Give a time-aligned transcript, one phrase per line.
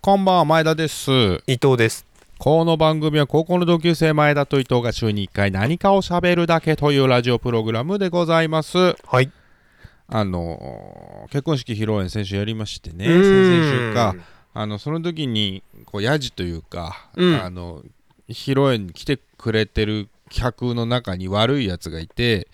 [0.00, 1.10] こんばんは前田です。
[1.48, 2.06] 伊藤です。
[2.38, 8.96] この番組は高校の同級生前田と伊藤が週に1回何かを喋るだけというラジオプログラムでございます。
[9.04, 9.30] はい。
[10.06, 13.06] あのー結婚式披露宴先週やりましてね。
[13.06, 14.14] 先々週か。
[14.54, 17.42] あのその時にこうヤジというか、うん。
[17.42, 17.82] あの
[18.28, 22.46] 披露宴に来てくれてる客の中に悪いやつがいて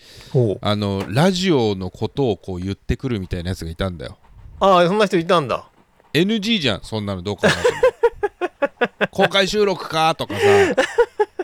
[0.60, 4.16] あのラジオのことをこう言ってくるみたいなやつがいたんだよ。
[4.60, 5.66] ああそんな人いたんだ
[6.14, 10.40] NG じゃんそんなのどうかなと思う公開収録かとかさ。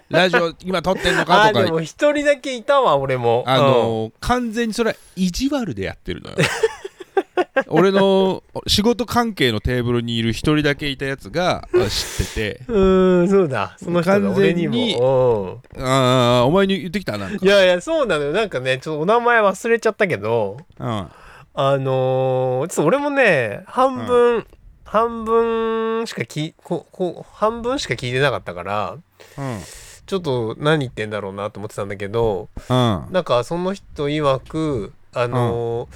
[0.09, 1.60] ラジオ今撮ってんのあかとか。
[1.60, 3.45] あでも一人だけいたわ俺も。
[3.46, 6.37] あのー完全にそれは意地悪でやってるのよ。
[7.69, 12.60] 俺の仕事関係のテーブルにいる一人だけいたやつがあ知ってて。
[12.66, 13.77] うんうーんそうだ。
[13.79, 15.62] その人だ完俺に全にも。
[15.79, 17.38] ああお前に言ってきたなんか。
[17.41, 18.32] うんいやいやそうなのよ。
[18.32, 20.59] なんかねちょっとお名前忘れちゃったけど。
[20.79, 21.09] うん。
[21.52, 24.46] あのー、ちょっと俺もね半分、
[24.91, 28.97] 半分しかきここ半分しか聞いてなかったから
[29.38, 29.60] うん
[30.07, 33.07] ちょっと何言ってんだろうなと思ってたんだけどうん。
[33.13, 35.88] なんかその人曰くあのー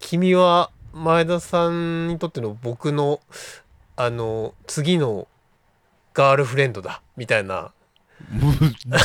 [0.00, 3.20] 君は前田さんにとっての僕の
[3.96, 5.26] あのー次の
[6.12, 7.72] ガールフレンドだみたいな。
[8.32, 8.52] もう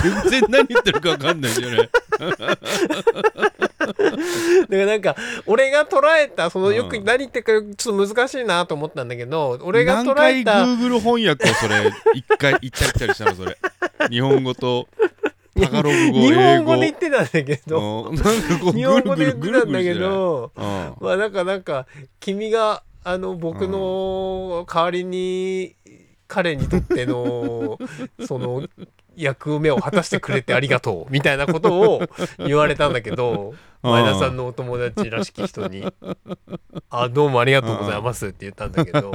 [0.01, 1.91] 全然何言ってるか分かんないじゃないだ
[4.11, 4.15] か
[4.69, 5.15] らなんか
[5.45, 7.05] 俺が捉えたそのよくうん。
[7.05, 13.57] 何言ってるかちょっと難しいなと思ったんだけど俺が捉何回えた Google 翻訳をそれ 一回行ったり来たりしたのそれ。
[14.09, 14.87] 日本語と
[15.59, 18.11] タガログ語日本語で言ってたんだけど
[18.73, 20.93] 日本語で言ってたんだけどうん。
[20.99, 21.85] まあなんかなんか
[22.19, 25.75] 君があの僕の代わりに
[26.27, 27.77] 彼にとっての
[28.25, 28.63] その
[29.15, 32.01] 役目を果たしてくれてありがとう みたいなことを
[32.39, 33.91] 言われたんだけどうん。
[33.91, 35.85] 前田さんのお友達らしき人に
[36.89, 39.11] 「あどうもありがとうございます」って言ったんだけど。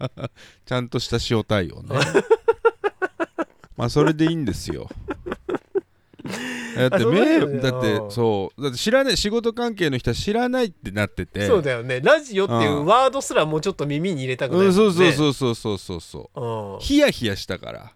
[0.66, 1.96] ちゃんとした塩対応ね。
[3.76, 4.88] まあそれでいいんですよ。
[6.76, 8.10] だってだってうん。
[8.10, 8.62] そう。
[8.62, 11.46] だって知らない仕事関係の人は知らないってなってて。
[11.46, 12.00] そうだよね。
[12.00, 16.40] ラジオっていうワードすらもうちょっと耳に入れたくないうんそうそううそうそうそうそうそう。
[16.40, 16.78] うん。
[16.80, 17.92] ヒヤヒヤしたから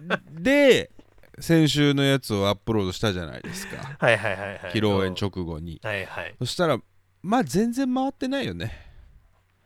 [0.30, 0.90] で
[1.40, 3.96] 先週のやつをアップロードしたじゃないですか。
[3.98, 4.58] はいはいはいはい。
[4.72, 5.80] 披露宴直後に。
[5.82, 6.34] はいはい。
[6.38, 6.78] そしたら
[7.22, 8.88] まあ全然回ってないよね。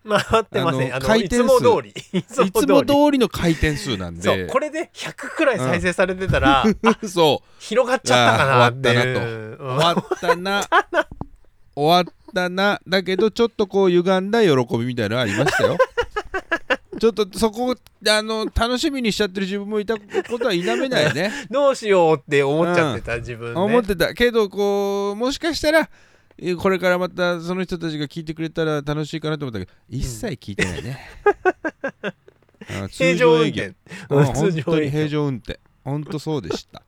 [0.04, 0.92] 回ってません。
[0.92, 1.44] ああの回転数。
[1.44, 1.94] も通り。
[2.12, 4.22] い いつも通りの回転数なんで。
[4.22, 7.48] そうこれで100くらい再生されてたら、あそう。
[7.58, 9.58] 広がっちゃったかなっていう。
[9.58, 10.64] 終わったな。
[11.74, 12.80] 終わったな。
[12.86, 15.78] だけどちょっとこう歪んだ喜びみたいなのありましたよ
[17.02, 17.74] ちょっとそこ
[18.08, 21.32] あの楽しみにしちゃってる自分もいたことは否めないね。
[21.50, 23.60] どうしようって思っちゃってた、自分ね。
[23.60, 24.14] 思ってた。
[24.14, 25.90] けどこうもしかしたら
[26.38, 31.00] えこれからまたその人たちが聞いてくれたら楽しいかなと思ったけど一切聞いてないね、
[32.70, 33.64] あ平常運営業。
[33.64, 33.74] 転。
[34.08, 34.62] うん通常営業。
[34.62, 35.60] 本当に 平常運転。
[35.82, 36.84] 本当そうでした。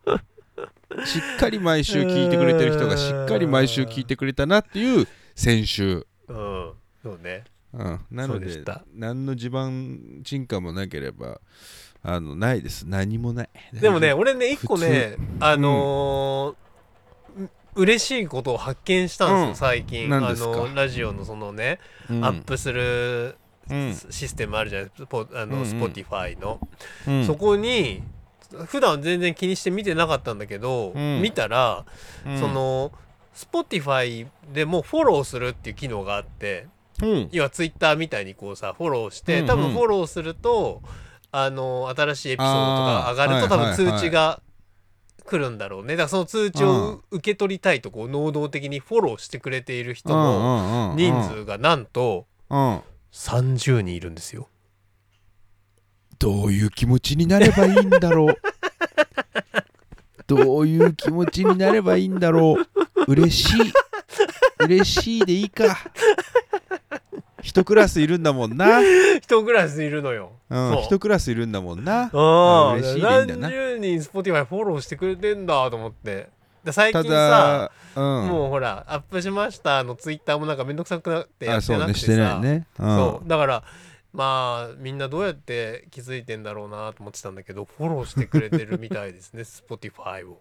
[1.05, 6.73] しっかり毎週聞いてくれてる人がしっかり毎週聞いてくれたなっていう先週、うん。
[7.03, 7.43] そうね
[7.77, 8.65] うん、なので
[8.95, 11.41] 何の地盤沈下もなければ
[12.03, 12.87] あのないです。
[12.87, 13.49] 何もない。
[13.73, 16.55] でもね俺ね一個ねあのー
[17.77, 19.55] う嬉しいことを発見したんですよ、うん。
[19.57, 20.07] 最近。
[20.07, 20.49] あ何ですか？
[20.51, 22.25] のラジオのそのね、夫うん。
[22.25, 23.37] アップする
[23.69, 23.95] うん。
[24.11, 25.83] システムあるじゃないスポあの、うんうん。
[25.83, 26.61] Spotify の、
[27.09, 27.27] うん。
[27.27, 28.03] そこに
[28.67, 31.21] 普段全然気にして見てなかったんだけど、うん。
[31.23, 31.85] 見たら、
[32.27, 32.39] うん。
[32.39, 32.93] その
[33.35, 36.69] Spotify でもフォローするっていう機能があって
[37.03, 37.29] うん。
[37.33, 39.47] 要は Twitter みたいにこうさフォローして、うんうん。
[39.49, 40.83] 多分フォローすると
[41.33, 44.41] あの新しいエピソードとか上がると多分通知が
[45.25, 45.97] 来るんだろうね。
[45.97, 52.59] だからその通知を受け取りたいとこう能動的にフォローしてくれている人の人数がなんとうん。
[52.59, 52.81] うん
[53.15, 54.49] 30人いるんですよ。
[56.19, 58.37] どういう気持ちになればいいんだろう。
[60.27, 63.13] どういう気持ちになればいいんだろう。
[63.13, 63.73] 嬉しい。
[64.59, 65.79] 嬉しいでいいか
[67.45, 70.33] 一クラスいるんだもんな、うん、一クラスいるのよ。
[70.51, 70.83] そう。
[70.83, 72.11] 一クラスいるんだもんな。
[72.13, 76.31] ああ嬉しいでいいんだな何十人 Spotify フォローしてくれてんだと思って。
[76.65, 83.29] で最た近さだ、うん、もうほらアップしましたのツイッターもなんかめんどくさくなってやあってそうねしてなくてさないね、うん、そう。
[83.29, 83.65] だから
[84.15, 90.41] まあみんなどうやって気づいてんだろうなと思ってたんだけどフォローしてくれてるみたいですね Spotify を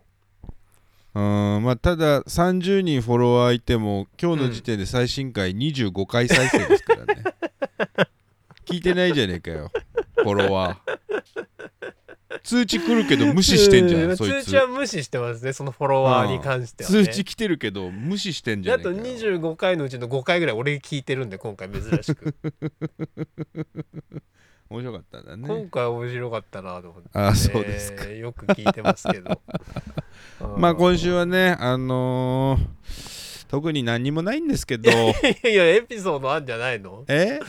[1.15, 7.23] うんまあただ30人フォロワーいても今日の時点で最新回25回再生ですからね、
[8.65, 9.71] 聞いてないじゃねえかよ
[10.15, 11.13] フォロワー。
[12.41, 14.45] 通知来るけど無視してんじゃうんそいつ。
[14.45, 19.39] 通知は無視してますねそのフォロワーに関しては、ね、通知来てるけど無視してんじゃあとねえかよ。
[19.39, 22.35] 25回のうちの5回ぐらい俺聞いてるんで今回珍しく、
[24.69, 28.05] 面白かったんだ今ね回面白かったなと思って、あそうですか。
[28.05, 29.41] よく聞いてますけど。
[30.57, 33.13] まあ今週はねあのー
[33.49, 34.89] 特に何にもないんですけど。
[34.89, 34.95] い
[35.43, 37.03] やいやエピソードあんじゃないの？
[37.07, 37.39] え？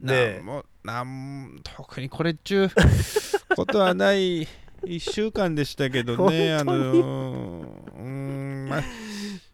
[0.00, 0.40] ねえ。
[0.42, 2.70] なんもなん特にこれっちゅう
[3.54, 4.48] ことはない
[4.84, 6.54] 1週間でしたけどね。
[6.54, 8.82] あのーうーんまあ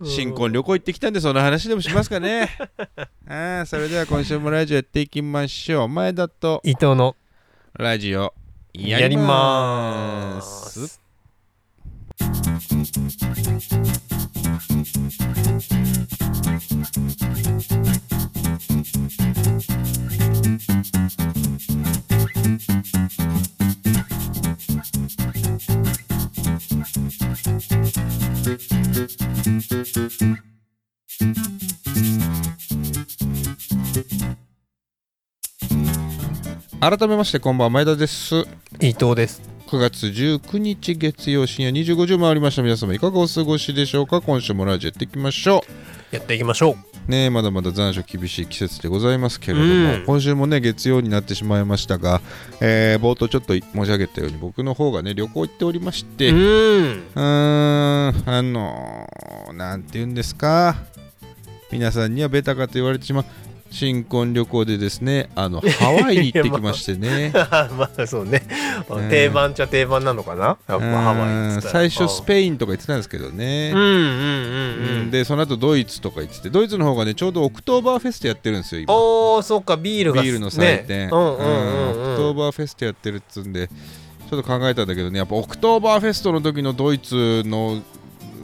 [0.02, 2.50] 新婚旅行行ってきたんでその話でもしますかね。
[3.28, 5.88] ああそれでは今週もラジオやっていきましょう。
[5.88, 7.16] 前田と伊藤の
[7.74, 8.34] ラジオ
[8.72, 11.00] やりやりまます
[28.44, 28.58] 改
[37.08, 38.44] めましてこんばんは前田です。
[38.82, 39.40] 伊藤です。
[39.66, 42.62] 9月19日月曜深夜25時を回りました。
[42.62, 44.20] 皆様いかがお過ごしでしょうか？
[44.20, 45.64] 今週もラジオやっていきましょ
[46.10, 46.76] やっていきましょうう
[47.08, 50.04] ねえまだまだ残暑厳しい季節でございますけれども、うん。
[50.06, 52.22] 今週もね月曜になってしまいましたが、
[52.60, 57.02] えー冒頭ちょっと申し上げたように僕の方がね旅行行っておりまして、うん。
[57.14, 60.76] あのーなんて言うんですか
[61.70, 63.24] 皆さんにはベタかと言われてしまう
[63.74, 67.32] 新婚旅行でですねあのハワイに行ってきましてね。
[67.34, 68.46] まあ そうね、
[68.88, 69.08] うん。
[69.10, 70.44] 定番っちゃ定番なのかな？
[70.44, 73.72] やっぱハワイ最初スペインとか言ってたんですけどね。
[73.74, 78.94] うんでその後ドイツとか言っててドイツの方がねちょうどオクトーバーフェストやってるんですよ今。
[78.94, 81.32] おーそっかビールがビールの祭典、ね、うんうんうん。
[81.32, 87.82] オクトーうんバーフェストやってるっつうんでちょっと考えたんだけどねやっぱオクトーバーフェストの時のドイツの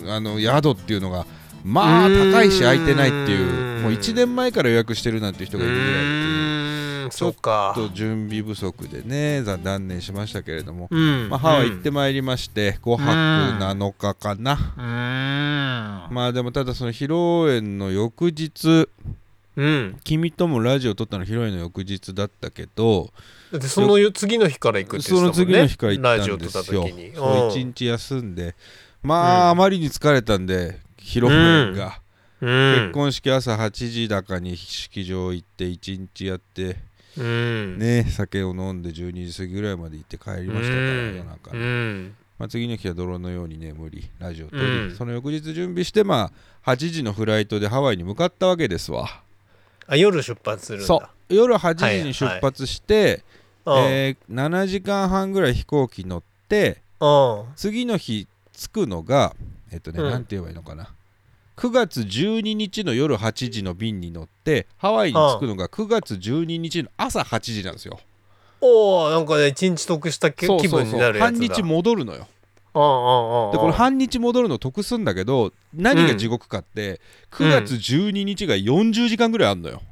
[0.08, 1.24] あの宿っていうのが
[1.64, 7.34] まあ高いし空いてないっていうもう1年前から予約してるなんて人がいるぐらいっていうちょっ
[7.74, 16.14] と準備不足でねざ断念しましたけれども、うんまあ、ハワイ行ってまいりまして5泊7日かな、うーん。
[16.14, 18.88] まあでもただその披露宴の翌日
[19.56, 19.98] うん。
[20.04, 23.10] 君ともラジオ撮ったの披露宴の翌日だったけど
[23.52, 25.54] だってその次の日から行くってその言ってたもんね。
[25.54, 26.88] 次の日から行ったんですよ。
[27.50, 28.54] 一日休んで。
[29.02, 29.50] まあ、うん。
[29.50, 32.00] あまりに疲れたんで披露宴が、
[32.40, 32.74] うん。
[32.86, 36.76] 結婚式朝8時だかに式場行って一日やって
[37.16, 37.78] うん。
[37.78, 41.16] ね酒を飲んで12時過ぎぐらいまで行って帰りましたからうん。
[41.16, 41.50] 夜中。
[41.52, 42.16] うに、ん。
[42.38, 44.96] まあ、次の日は泥のように眠りラジオ撮り、うん。
[44.96, 46.30] その翌日準備してま
[46.64, 49.08] あ8時のフライトでハワイに向かったわけですわ。
[49.86, 50.86] あ夜出発するんだ。
[50.86, 51.34] そう。
[51.34, 53.24] 夜8時に出発して、
[53.66, 53.74] うん。
[53.76, 57.44] えー7時間半ぐらい飛行機乗ってうん。
[57.56, 59.34] 次の日着くのが
[59.72, 60.10] えっとね、うん。
[60.10, 60.94] なんて言えばいいのかな。
[61.56, 68.00] 9月12日の夜8時の便に乗ってハワイに着くのが9月12日の朝8時なんですよ。
[68.62, 70.56] おおなんかね一日得した気分
[70.86, 71.32] になるやつだ。
[71.32, 72.26] 半日戻るのよ。
[72.72, 77.00] うんうんうんでこの半日戻るの得すんだけど何が地獄かって、
[77.32, 79.82] 9月12日が40時間ぐらいあんのよ。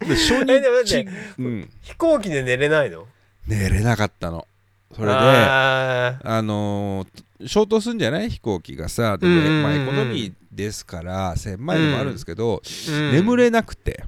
[0.00, 3.06] で初えでも待って日、うん、飛行機で寝れないの？
[3.46, 4.46] 寝れなかったの。
[4.92, 8.30] それでああのー衝突すんじゃない？
[8.30, 12.62] 飛行機がさで、まあ、エコノミーですから1000万円でもあるんですけど、
[13.12, 14.04] 眠れなくて、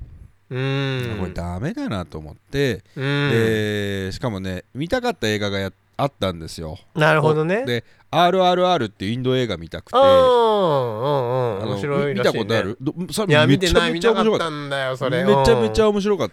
[0.50, 1.16] うん。
[1.18, 3.30] これダメだなと思って、うん。
[3.30, 6.78] でしかもね見たかった映画がやあったんですよ。
[6.94, 7.64] なるほどね。
[7.64, 9.98] で RRR っていうインド映画見たくて。
[9.98, 11.62] うんうんうん。
[11.62, 12.78] あの面白い見らしい、ね、見たことある？
[12.80, 14.50] どそれめちゃめちゃ面白かった。
[14.50, 15.24] んだよそれ。
[15.24, 16.30] ためちゃめちゃゃ面白かっ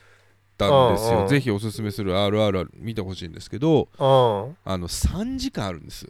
[0.57, 1.13] たんですうん。
[1.13, 1.21] うん。
[1.23, 4.41] よぜひおすすめする RRR 見てほしいんですけどうん。
[4.43, 6.07] はいあの3時間あるんです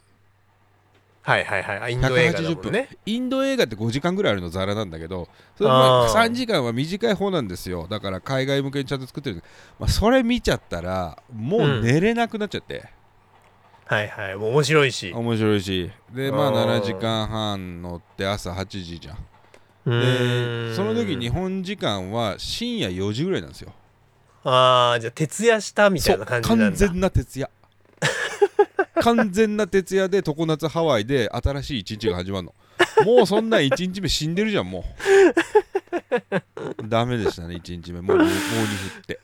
[1.24, 2.90] はいはいインド映画ね。
[3.06, 6.14] インド映画って5時間ぐらいあるのザラなんだけどそれあー。
[6.14, 7.88] 3時間は短い方なんですよ。
[7.88, 9.44] だから海外向けにちゃんと作ってる、
[9.80, 12.90] まあ、それ見ちゃったらもう寝れなくなっちゃって、
[13.86, 14.36] はいはい。
[14.36, 15.12] もう面白いし。
[15.14, 15.92] 面白いし。
[16.12, 16.82] でまああー。
[16.82, 19.18] 7時間半乗って朝8時じゃん。
[19.86, 23.74] でその時日本時間は深夜4時ぐらいなんですよ。
[24.44, 26.66] ああじゃあ徹夜したみたいな感じなんだ。
[26.66, 27.50] 完全な徹夜
[28.96, 32.56] 完全な徹夜で常夏ハワイで新しい一日が始まるの。
[33.06, 34.84] もうそんなん1日目死んでるじゃんも
[36.80, 36.88] う。
[36.88, 38.02] ダメでしたね1日目。
[38.02, 39.20] もうもうに振って。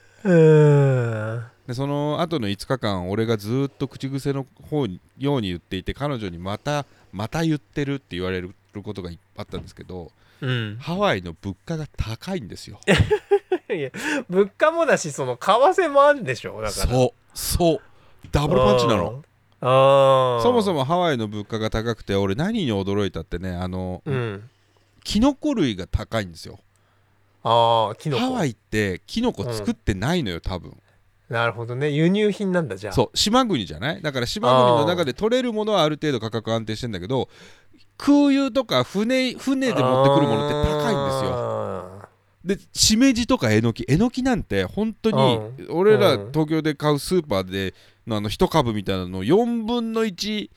[1.66, 10.10] でその後の5日間俺がずっと口癖の方にように言っていて彼女にまたまた言ってるって言われることがいっぱいあったんですけど
[10.40, 10.76] うん。
[10.80, 12.80] ハワイの物価が高いんですよ。
[13.70, 13.90] いや
[14.30, 16.92] 物価もだしその為替もあるでしょだから。
[16.92, 17.80] そうそう。
[18.32, 19.22] ダブルパンチなの
[19.60, 24.48] そもそもハワイの物価が高くて俺何に驚いたってねあの、うん
[25.04, 26.58] キノコ類が高いんですよ。
[27.42, 28.22] ああキノコ。
[28.24, 30.76] ハワイってキノコ作ってないのよ多分。
[31.30, 31.88] なるほどね。
[31.90, 32.92] 輸入品なんだじゃあ。
[32.92, 34.02] そう島国じゃない？
[34.02, 37.28] だから島国の中で取れるものはある程度価格安定してんだけど
[37.96, 41.30] 空輸とか船船で持ってくるものって高いんですよ。
[41.30, 42.08] よ
[42.44, 43.84] でしめじとかえのき。
[43.88, 46.32] えのきなんて本当に俺らうん。
[46.32, 47.74] 東京で買うスーパーで
[48.08, 50.50] のあの1株みたいなの4分の1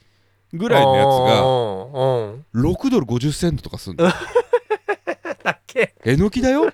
[0.53, 5.93] ぐらいのやつがつ6ドル50セントとかすん だっけ？
[6.05, 6.71] えのきだよ？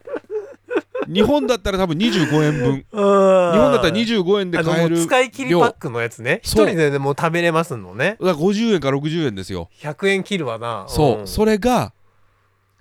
[1.08, 2.76] 日本だったら多分25円分。
[2.78, 6.42] 日 日本だったら25円で買えるもう使い切りパックのやつね。
[6.44, 6.68] 一そう。
[6.68, 8.18] 人でもう食べれますのね。
[8.20, 9.70] だから50円から60円ですよ。
[9.80, 10.86] 100円切るわな。
[10.90, 11.28] そう、ん。
[11.28, 11.94] それが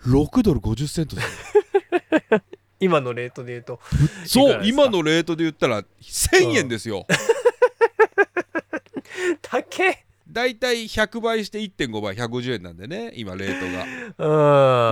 [0.07, 1.57] 6ドル50セントです
[2.33, 2.41] よ。
[2.81, 3.81] 今のレートで言うと。
[4.27, 4.61] そう。
[4.65, 7.19] 今のレートで言ったら1000円ですよ、だっ
[9.69, 13.67] けだいたい100倍して1.5倍150円なんでね今レート
[14.19, 14.35] が。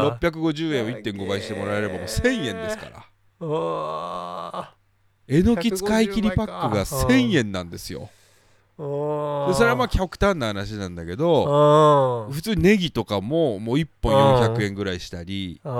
[0.06, 0.18] うん。
[0.18, 3.04] 650円を1.5倍してもらえればもう1000円ですから。
[5.26, 7.06] えのき使い切りパックが150倍か。
[7.08, 8.10] 1000円なんですよ。
[8.78, 12.32] ーでそれはまあ極端な話なんだけどうん。
[12.32, 15.72] 普通ネギとかももう1本400円ぐらいしたりうん。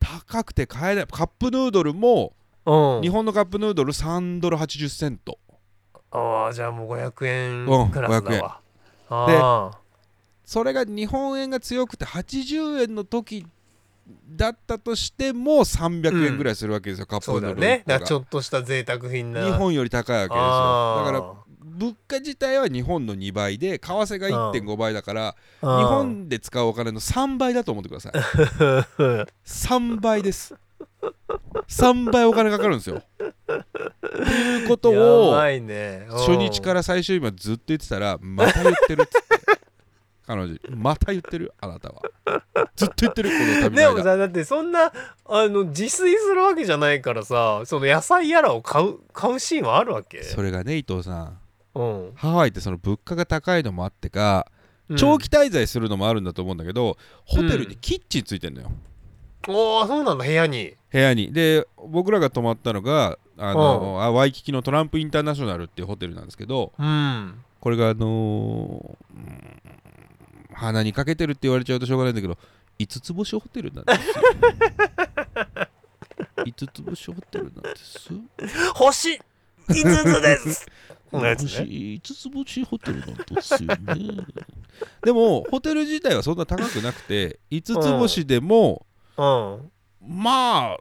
[0.00, 2.32] 高くて買えないカップヌードルも
[2.66, 3.02] うん。
[3.02, 5.38] 日本のカップヌードル3ドル80セント
[6.10, 8.60] ああじゃあもう500うん円クラスだわ。
[9.10, 9.70] あ
[10.44, 13.46] それが日本円が強くて80円の時
[14.30, 17.82] だったとしても300円ぐらいするわけですよ、カップヌードルね。
[17.86, 19.44] だちがょっとした贅沢品な。
[19.44, 21.04] 日本より高いわけですよ。
[21.04, 21.34] だから
[21.78, 25.86] 物価自体は日本の2倍で為替が1.5倍だから日うん。
[25.86, 28.12] 本で使うお金の3倍だと思ってください。
[29.44, 30.54] 3倍です
[31.68, 32.96] 3倍お金かかるんですよ。
[32.96, 33.22] って
[34.32, 35.34] いうことやを
[36.18, 39.28] 初日から最終日までずっと言ってたらまた言ってるっつって。
[40.26, 41.54] 彼女また言ってる？
[41.58, 42.02] あなたは。
[42.76, 43.30] ずっと言ってる？
[43.30, 44.92] この旅でもさだってそんな
[45.24, 50.22] あの自炊するわけじゃないからさその野菜やらを買う買うシーンはあるわけ。
[50.22, 51.38] それがね伊藤さん。
[51.74, 52.12] うん。
[52.14, 54.46] ハワイってその物価が高いのもあってか
[54.90, 54.96] うん。
[54.98, 58.70] 長期滞在するのもあるんだと思うんだけど、ホテルにキッチンついてんのよ
[59.48, 60.74] おおそうなんだ部屋に。
[60.92, 61.32] 部屋に。
[61.32, 67.34] で僕らが泊まったのがあの、あワイキキのトランプインターナショナルっていうホテルなんですけどうん。
[67.60, 69.62] これがあのーうん
[70.58, 72.36] 鼻にかけてるって言われちゃうとしょうがないんだけど
[72.80, 74.14] 5つ星ホテルなんですよ。
[76.44, 78.10] 5つ星ホテルなんです。
[78.74, 79.20] 星5
[79.68, 80.66] つです。
[81.10, 81.66] 星ね。
[81.66, 83.76] 5つ星ホテルなんですよね。
[85.04, 88.84] でもホテル自体はそんな高くなくて5つ星でも
[89.18, 89.70] うん。
[90.00, 90.78] まあ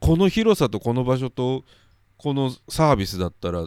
[0.00, 1.64] この広さとこの場所と
[2.16, 3.66] このサービスだったら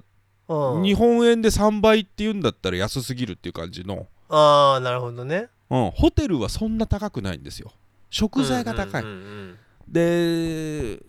[0.49, 0.83] うん。
[0.83, 5.47] 日本円で3倍っていうんだったら安すぎるっていう感じの、ああなるほどね。
[5.69, 7.71] うん、ホテルはそんな高くないんですよ。
[8.09, 9.57] 食材が高い、うんうんうん
[9.87, 10.99] で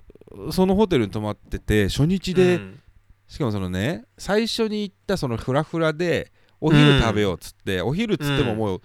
[0.50, 2.81] そのホテルに泊まってて初日うんで、うん。
[3.29, 8.81] しかもそのね最初に行ったそのフラフラでお昼食べようっつって、お昼っつってももう、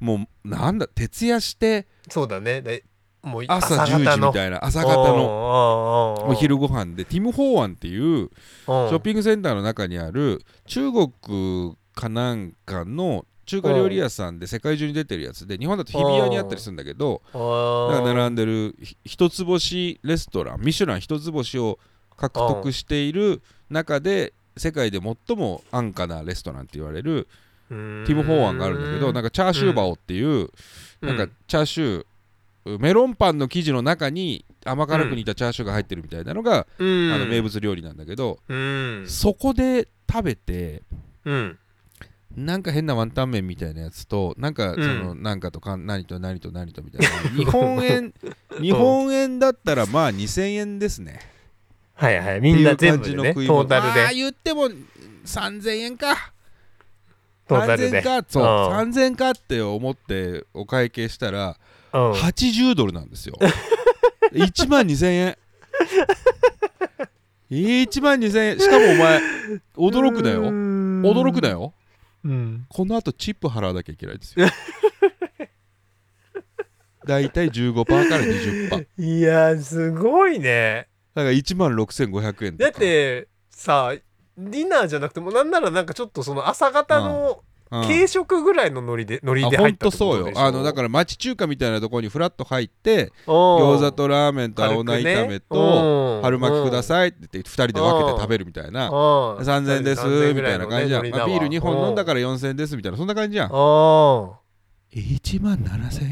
[0.00, 2.62] もうなんだ徹夜してそうだね。
[2.62, 2.84] で
[3.22, 5.16] もう朝10時みたいな朝方の。
[5.16, 8.30] のお昼ご飯でティム・ホーアンっていうシ
[8.64, 11.12] ショッピングセンターの中にある中国
[11.94, 21.78] かなんかの中華料理屋さんで世界中に出てるやつで日本だと日比谷にあったりするんだけどだから並んでるひ一つ星レストランミシュラン一つ星を
[22.16, 27.26] 獲得している中で世界で最も安価なレストランって言われる
[27.68, 30.50] ティティム・ホーアンがあるんだけどなんかチャーシューバオっていう
[31.00, 32.06] なんかチャーシュー
[32.78, 39.04] メロンパンの生地の中に甘辛く煮たチャーシューが入ってるみたいなのが、ああの名物料理なんだけど、うん。
[39.06, 40.82] そこで食べて
[41.24, 41.58] うん。
[42.36, 47.08] なんか変なワンタン麺みたいなやつとなんかその、なんかとか何と何と何とみたいな。
[47.36, 48.14] 日本円
[48.60, 51.20] 日本円だったらまあ2000円ですね。
[51.94, 52.40] はいはい。
[52.40, 54.68] みんな全部でねトータルまあで言っても
[55.24, 56.32] 3000円か。
[57.48, 58.24] トータル3000でか。
[58.28, 58.48] そう、うん。
[58.92, 61.56] 3000円かって思ってお会計したら
[61.92, 62.12] うん。
[62.12, 63.36] 80ドルなんですよ。
[64.32, 65.38] 1万2000円。
[67.50, 68.58] 1万2000円。
[68.58, 69.20] しかもお前
[69.76, 70.42] 驚くなよ。
[70.44, 71.72] 驚くなよ。
[72.24, 72.66] うん。
[72.68, 74.46] この後チップ払わなきゃいけないですよ。
[77.06, 80.88] だいたい15%から20%だかいやーすごいね。
[81.14, 82.70] ら1万6500円とか。
[82.70, 83.94] だってさ
[84.36, 87.82] ディナーじゃなくてもなんならなんかちょっとその朝方のうん。
[87.82, 90.32] 軽食ぐらいのノリでノリで入ったそうよ。
[90.36, 98.90] あのだから町中華みたいなところにフラッと入って餃餃子とラーメンと青菜炒めと春巻きくださいって言って2人で分けて食べるみたいな。
[98.90, 103.48] 3000円ですみたいな感じじゃん、まあビール2本飲んだから4000円ですみたいなそんな感じじゃん。
[103.48, 104.32] あー
[104.94, 106.04] 1万7000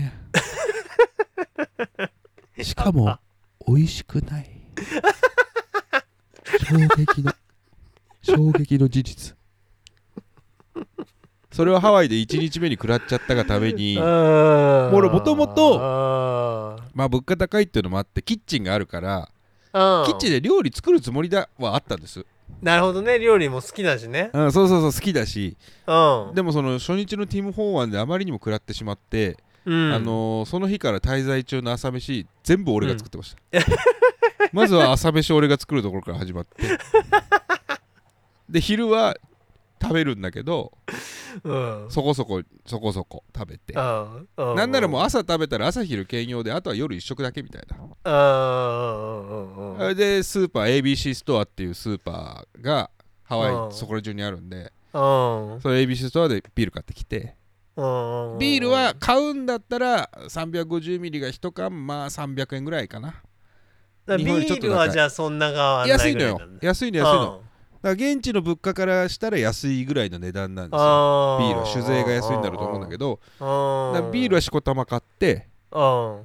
[2.58, 2.64] 円。
[2.64, 3.18] しかも
[3.66, 4.50] 美味しくない。
[6.68, 7.32] 衝撃の
[8.22, 9.36] 衝撃の事実
[11.56, 19.30] それをハワイで1日目に食らっちゃったがためにも俺元々々まあ物価高いっていうのもあってキッチンがあるから
[20.04, 22.26] キキッチンで料理作るつもりだはあったんです、
[22.62, 23.18] なるほどね。
[23.18, 24.30] 料理も好きだしね。
[24.32, 25.56] うん、そうそうそう好きだし。
[25.86, 26.34] うん。
[26.34, 29.36] でもその初日のティム・ホーワンであまりにも食らってしまって、
[29.66, 29.92] うん。
[29.92, 33.60] あのーその日から滞在中の朝飯全部俺が作ってました、
[34.52, 36.78] まずは朝飯俺が作るところから始まって。
[38.48, 39.16] で昼は
[39.82, 40.72] 食べるんだけど
[41.45, 41.55] う
[41.87, 41.87] ん。
[41.90, 43.75] そこそこそこそこ食べて。
[43.75, 44.28] うん。
[44.37, 44.57] うん。
[44.57, 47.76] なんならもう朝食べたら朝昼兼用であとは夜一食だけみたいな。
[47.76, 49.28] うん。
[49.28, 49.57] うん。
[49.57, 49.88] うん。
[49.88, 49.97] うん。
[49.97, 52.90] でスーパー ABC ストアっていうスーパーが
[53.23, 53.71] ハワうん。
[53.71, 54.57] イそこら中にあるんで
[54.93, 55.61] うん。
[55.61, 57.37] その ABC ストアでビール買ってきて。
[57.76, 58.38] うん。
[58.38, 63.09] ビールは買うんだったら350ミリが1缶まあ300円ぐらいかな。
[63.09, 63.23] だか
[64.07, 64.69] ら日本よりちょっと高い。
[64.69, 66.40] ビールはじゃあそんな変わんない安いのよ。
[66.62, 67.43] 安いの安いの
[67.83, 71.37] だから現地の物価からしたら安いぐらいの値段なんですよ。
[71.37, 73.21] あビールは酒税が安いんだろうと思うんだけど。
[73.40, 75.49] ビールはしこたま買って。
[75.71, 76.23] は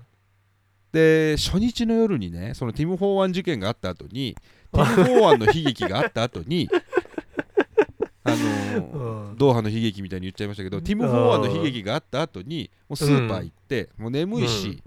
[0.91, 4.35] で初日の夜にねそのティム・ホーワン事件があった後に
[4.73, 6.69] ティム・ホーワンの悲劇があった後に
[8.23, 14.83] あのドーハの悲劇みたいに言っちゃいましたけどティム・ホーワンの悲劇があった後にもうスーパー行って、もう眠いし、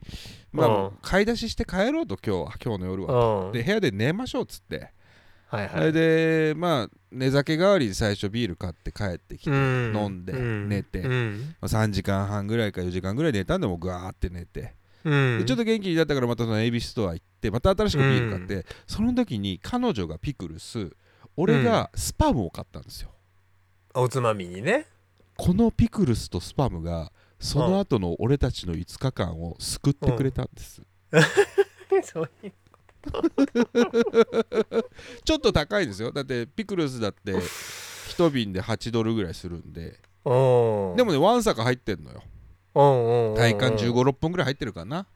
[0.52, 3.52] まあ買い出しして帰ろうと今日は今日の夜は、うん。
[3.52, 4.92] で部屋で寝ましょうっつって、
[5.54, 5.92] はいはい。
[5.92, 9.96] でまあ寝酒代わりに最初ビール買って帰ってきて、うん。
[9.96, 10.68] 飲んでうん。
[10.68, 11.54] 寝てうん。
[11.60, 15.38] まあ3時間半ぐらいか4時間ぐらい寝たんでもうグワーって寝て、うん。
[15.38, 20.90] でちょっと元気になったからまたその AB ストア行ってまた新しくビール買って、その時に彼女がピクルス
[21.36, 23.10] 俺がスパムを買ったんですよ、
[23.94, 24.86] おつまみにね。
[25.36, 30.82] このピクルスとスパムがその後の俺たちの5日間を救ってくれたんです、
[32.04, 32.52] そういう
[35.24, 36.12] ちょっと高いですよ。
[36.12, 39.98] だってピクルスだって1瓶で8ドルぐらいするんで。
[40.24, 40.96] うん。
[40.96, 42.22] でもねワンサカ入ってんのよ。
[43.36, 45.06] 体感1 5 6本ぐらい入ってるかな。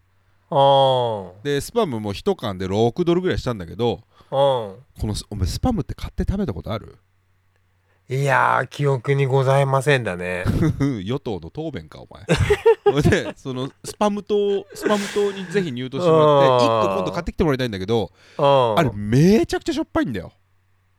[0.50, 4.00] あでスパムも1缶で6ドルぐらいしたんだけど。
[4.30, 6.96] このお前スパムって買って食べたことある？
[8.10, 10.44] いやー記憶にございませんだね。
[11.04, 12.24] 与党の答弁かお前。
[13.02, 18.78] それでそのスパム糖スパム糖にぜひ入党してもらってあー1個今度買ってきてもらいたいんだけどうん。
[18.78, 20.32] あれめちゃくちゃしょっぱいんだよ。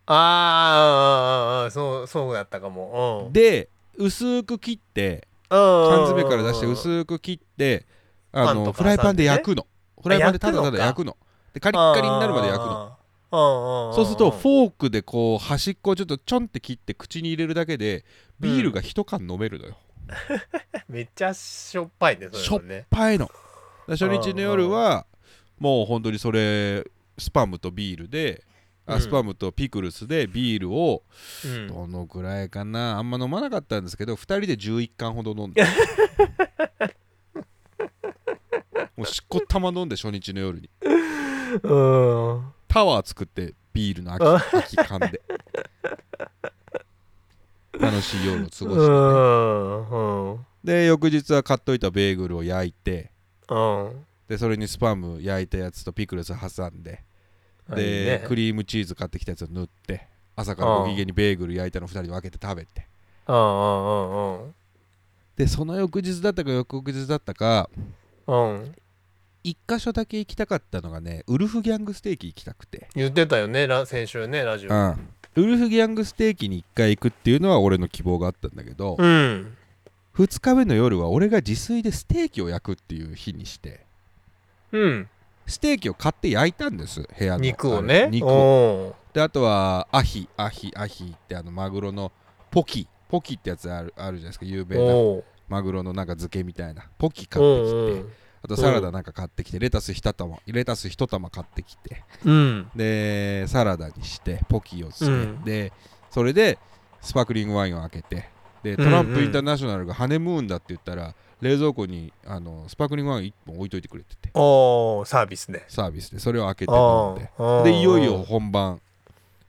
[0.06, 3.24] あーあそうそうだったかも。
[3.26, 3.34] うん。
[3.34, 7.88] で薄く切って缶缶詰から出して薄く切って
[8.32, 9.66] あのフライパンで焼くの。
[10.00, 11.18] フライパンでただただ焼くの。
[11.56, 12.99] でカリッカリになるまで焼くのの
[13.32, 18.04] そうするとフォークでこう端っこをちょっとちょんって切って口に入れるだけで
[18.40, 19.78] ビールが一缶飲めるのよ、
[20.90, 23.26] めっちゃしょっぱいねそれはねパイの。
[23.26, 23.44] だか
[23.88, 25.06] ら初日の夜は
[25.60, 26.84] もう本当にそれ
[27.18, 28.44] スパムとビールで
[29.00, 31.04] スパムとピクルスでビールを
[31.46, 31.68] うん。
[31.68, 35.64] どのくらいかなあんま飲まなかったんですけど2人で11缶ほど飲んで。
[38.98, 40.70] もうしっこたま飲んで初日の夜に。
[41.64, 45.22] うんタワー作ってビールの空き缶で。
[47.78, 50.46] 楽しい夜を過ごして、ね、うんうん。
[50.64, 53.12] で翌日は買っといたベーグルを焼いて。
[53.50, 54.06] うん。
[54.28, 57.04] でそれにスパム焼いたやつとピクルス挟んで。
[57.70, 62.88] で、クリームチーズ買ってきたやつを塗って朝からご機嫌にベーグル焼いたの2人で分けて食べて。
[65.36, 67.70] でその翌日だったか翌々日だったか
[69.44, 74.70] 一箇所だけ行きたかったのがねウルフギャングステーキ行きたくて、言ってたよねラ先週ねラジオ。
[74.70, 79.56] うん、ウルフギャングステーキに1回行くっていうのは俺の希望があったんだけど、うん。
[80.16, 83.86] 2日目の夜は俺が自炊でステーキを焼くっていう日にして。
[84.72, 85.10] うん。
[85.48, 88.26] ステーキを買って焼いたんです部屋の肉をあねれ肉。
[88.28, 92.12] をであとはアヒアヒアヒってあのマグロの
[92.52, 92.88] ポキ。
[93.08, 94.94] ポキってやつあるあるじゃないですか有名な。
[94.94, 96.84] おマグロのなんか漬けみたいな。
[96.98, 102.04] ポキ買ってきてあとサラダなんか買ってきてレタス一玉レタス一玉買ってきて。
[102.26, 102.72] うん。
[102.76, 105.44] でサラダにしてポキをつけ、うん。
[105.44, 105.74] で
[106.12, 106.58] それで
[107.02, 108.30] スパークリングワインを開けて。
[108.64, 114.30] でトランプインターナショナルがハネムーンだって言ったら冷蔵庫にあのスパークリングワイン1本置いといてくれてて。
[114.34, 116.20] おーサービスでサービスで。
[116.20, 117.72] それを開けて飲んで。
[117.72, 118.82] でいよいよ本番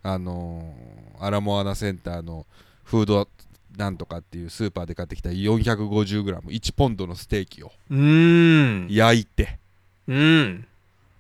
[0.03, 2.46] あのーアラモアナセンターの
[2.83, 3.29] フード
[3.81, 8.88] なんとかっていうスーパーで買ってきた 450g1 ポンドのステーキをうーん。
[8.90, 9.59] 焼いて。
[10.07, 10.66] うん。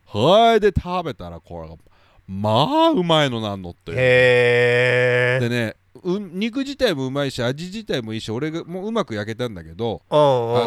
[0.06, 0.60] はい。
[0.60, 1.74] で食べたらこれが
[2.28, 10.18] まあうまいのなんのってへえでねう肉自体もうまいし味自体もいいし俺がもううまく焼けたんだけどああ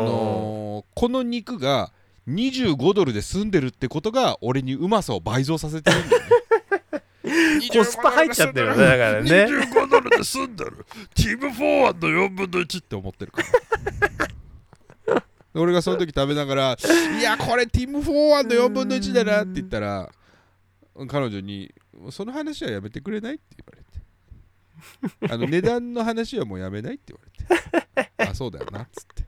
[0.02, 1.92] のーこの肉が
[2.28, 6.28] 25ドルで済んでるってことが俺にうまさを倍増させてるんだよね
[7.72, 9.30] コスパ入っちゃってるよねだからね。
[9.46, 13.42] 25ドルで済んでるティム・フォーワード4分の1って思ってるか
[15.08, 15.16] ら。
[15.54, 16.78] で俺がその時食べながら
[17.20, 20.10] 「いやこれティム・フォーワード4分の1だな」って言ったら
[21.08, 21.74] 彼女に
[22.12, 25.34] 「その話はやめてくれない?」って言われて。
[25.34, 27.24] あの値段の話はもうやめないって言わ
[27.96, 28.12] れて。
[28.18, 29.24] あそうだよなっつって。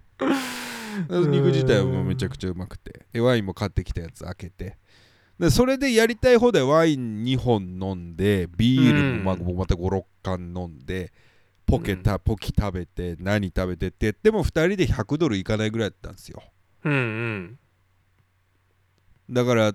[1.29, 3.05] 肉自体はもうめちゃくちゃうまくて。
[3.13, 4.77] でワインも買ってきたやつ開けて
[5.39, 11.11] でそれでやりたい放題ワイン2本飲んでビールもままた56缶飲んで
[11.65, 16.43] ポケタ、ポキ食べて何食べてって言っても2人で100ドルいかないぐらいだったんですよ。
[16.83, 17.59] うんうん。
[19.29, 19.73] だから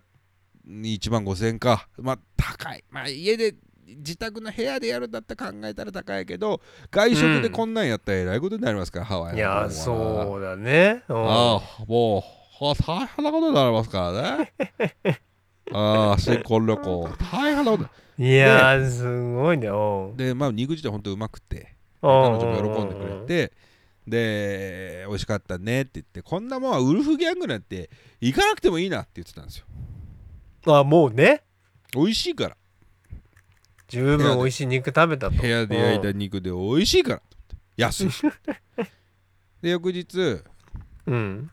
[0.68, 1.88] 1万5000円か。
[1.98, 2.84] まあ高い。
[2.90, 6.60] まあ家で自宅の部屋でやるんだったら考えたら高いけど
[6.92, 11.02] 外食でこんなんやったらえらいことになりますから、ハワイいやそうだね。
[11.08, 11.16] うん。
[11.16, 12.24] ああも
[12.60, 14.52] うは大変なことになりますからね
[15.72, 17.08] ああ新婚旅行。
[17.32, 17.88] 大変なこと。
[18.18, 19.04] いやーす
[19.34, 19.68] ごいね。
[19.68, 20.12] う。
[20.12, 23.52] んでまあ肉自体ほんとうまくて彼彼女も喜んでくれて
[24.06, 29.66] で美味しかったねって言ってこんなもんはウルフギャングなんて行かなくてもいいなって言ってたんですよ。
[30.78, 31.42] あもうね。
[31.94, 32.56] 美味しいから。
[33.88, 35.36] 十分美味しい肉食べたと。
[35.36, 37.22] 部屋で焼いた肉で美味しいから
[37.76, 38.22] 安いし。
[39.62, 40.42] で翌日
[41.06, 41.50] うん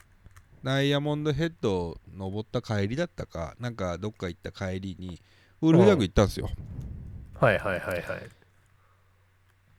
[0.68, 5.22] ダイヤモンドヘッドを登った帰りだったかなんかどっか行った帰りに
[5.62, 6.50] ウルフギャング行ったんですよ。
[7.40, 8.06] はいはいはいはい。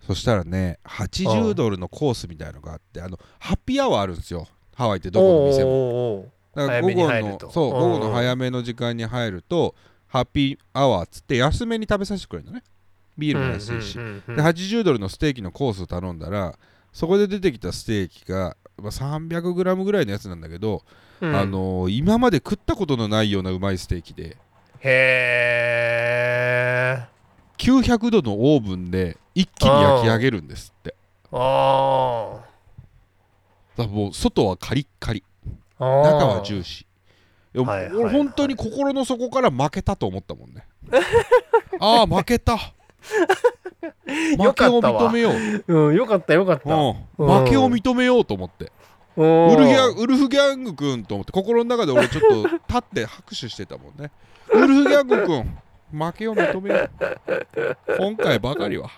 [0.00, 4.48] そしたらね80ドルのコースみたいのがあってあのハッピーアワーあるんですよ。
[4.74, 6.32] ハワイってどこの店も。
[6.54, 9.74] だから午後のそううん午後の早めの時間に入ると
[10.06, 12.64] ハッピーアワーっつって安めに食べさせてくれるのね。
[13.18, 16.58] ビールも安いし、うんうんうんうんで80ドルのステーキのコースを頼んだら
[16.94, 20.82] そこで出てきたステーキが、まあ、300g ぐらいのやつなんだけど、
[21.20, 21.34] うん。
[21.34, 24.36] あのー今まで食ったことのないようなうまいステーキで。
[24.80, 26.08] へ
[26.96, 27.08] え
[27.58, 30.94] 900度のオーブンで一気に焼き上げるんですって。
[31.32, 32.40] あ
[33.76, 35.24] だからもう外はカリッカリ。
[35.78, 37.64] ああ中はジューシー。
[37.64, 40.66] はいはい俺本当に心の底から負けたと思ったもんね。
[41.80, 42.56] ああ負けた
[44.38, 45.30] 負けを認めよ
[45.66, 46.74] う、うんよかったよかった。
[46.74, 46.94] うん、
[47.44, 48.72] 負けを認めようと思って。
[49.16, 54.12] ウウルフギャンウルフギャング君と思って心の中で俺ちょっと立って拍手してたもんね。
[54.52, 55.58] ウルフギャング君
[55.92, 57.96] 負けを認めよう。
[57.98, 58.90] 今回ばかりは。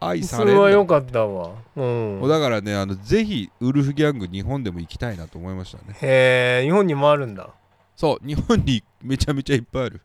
[0.00, 1.50] 愛さそれんだれはよかったわ。
[1.76, 2.18] うん。
[2.20, 5.96] もうだからねあのぜひウルフギャング日本でも行きたいなと思いましたね。
[6.00, 7.50] へえ日本にもあるんだ。
[7.96, 10.02] そう日本にめちゃめちゃいっぱいある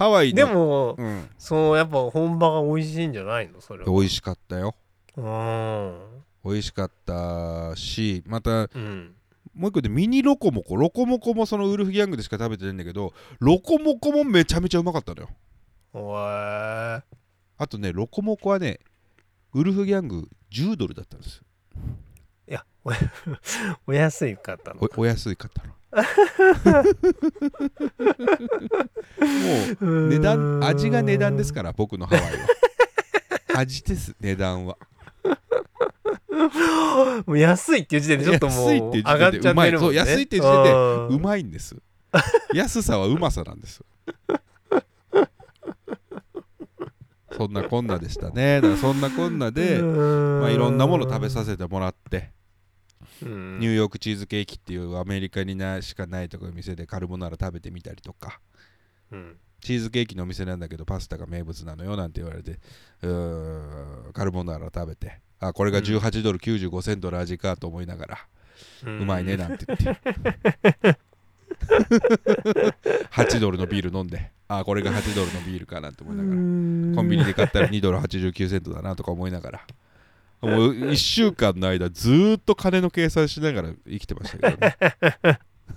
[0.00, 3.60] ハワイのでもうん、そのやっぱ本場が美味しいんじゃないの？
[3.60, 3.92] それは。
[3.92, 4.74] 美味しかったよ。
[5.14, 5.98] うん。
[6.42, 9.14] 美味しかったしまたうん。
[9.54, 10.76] もう一個でミニロコモコ。
[10.76, 15.28] ロコモコもそのウルフギャングでしか食べてないんだけどロコモコもめちゃめちゃうまかったのよ。
[17.58, 18.80] あとねロコモコはね
[19.52, 21.42] ウルフギャング10ドルだったんです。
[22.48, 22.92] いやお
[23.86, 24.80] お安いかったの。
[24.80, 26.02] おお安いかったのも
[29.80, 32.30] う値段味が値段ですから僕のハワイは。
[33.58, 34.76] 味です値段は。
[37.26, 39.52] もう安いっていう時点でちょっともう安いっていう時点で上がっちゃってるもんね。
[39.52, 40.72] うまいそう安いっていう時点で
[41.14, 41.76] うまいんです。
[42.54, 43.82] 安さはうまさなんです。
[47.36, 48.60] そんなこんなでしたね。
[48.60, 52.18] だからそんなこんなで、まあ、いろんなもの食べさせてもらって。
[52.18, 52.39] うん
[53.26, 58.40] ニューヨークチーズケーキっていうアメリカになしかないところの店でカルボナーラ食べてみたりとか。
[59.12, 59.36] うん。
[59.60, 62.58] チーズケーキのお店なんだけどパスタが名物なのよなんて言われて。
[63.02, 64.12] うーん。
[64.12, 65.20] カルボナーラ食べて。
[65.40, 68.18] あこれが18ドル95セントの味かと思いながら、
[68.84, 70.98] うまいね なんて言って。
[73.10, 74.32] 8ドルのビール飲んで。
[74.48, 76.36] あこれが8ドルのビールかなんて思いながら。
[76.36, 76.40] コ
[77.02, 79.66] ンビニで買ったら2ドル89セントだなとか思いながら
[80.40, 84.76] もう1週間の間ずーっと金の計算しながら生きてましたけどね。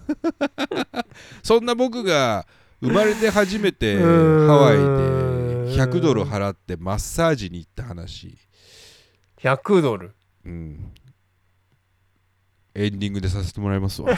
[1.44, 2.48] そんな僕が
[2.82, 4.84] 生まれて初めてハワイで
[5.82, 8.38] 100ドル払ってマッサージに行った話、
[9.38, 10.14] 100ドル？
[10.46, 10.92] うん、
[12.76, 14.18] エンディングでさせてもらいますわ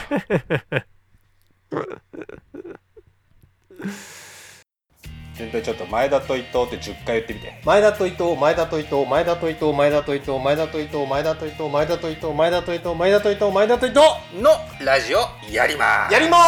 [5.36, 7.60] 全体ちょっと前田と伊藤って10回言ってみて。
[7.64, 14.00] 前田と伊藤前田と伊藤前田と伊藤前田と伊藤前田と伊藤前田と伊藤前田と伊藤前田と伊藤前田と伊藤前田と伊藤
[14.40, 14.50] の
[14.84, 15.18] ラジオ
[15.52, 16.12] やります。
[16.14, 16.38] やりま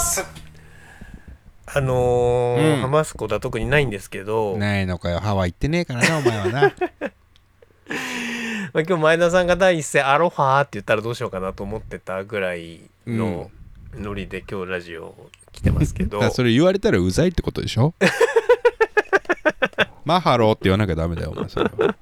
[0.00, 0.24] す。
[1.66, 2.90] あのーうん。
[2.90, 5.20] 話すことは特にないんですけど、ないのかよ。
[5.20, 6.72] ハワイ行ってねえからなお前はな。
[8.72, 13.50] まあ、今日前田さんが第一声アロハって言ったらどうしようかなと思ってたぐらいの
[13.94, 15.14] ノリで今日ラジオ
[15.52, 17.94] 来てますけど、 あそれ言われたらうざいってことでしょ？
[20.04, 21.94] マハローって言わなきゃダメだよお前それは。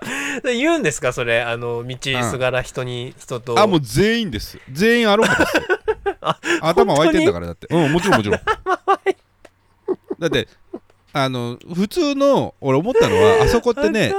[0.44, 1.12] で言うんですか？
[1.12, 1.96] それあの道
[2.30, 3.58] すがら人に人と。
[3.58, 4.58] あもう全員です。
[4.70, 5.56] 全員アロハです。
[5.56, 5.62] よ
[6.62, 7.66] 頭湧いてんだからだって。
[7.70, 8.40] うんもちろんもちろん。
[10.18, 10.48] だって
[11.12, 14.12] あの普通の俺思ったのはあそこってね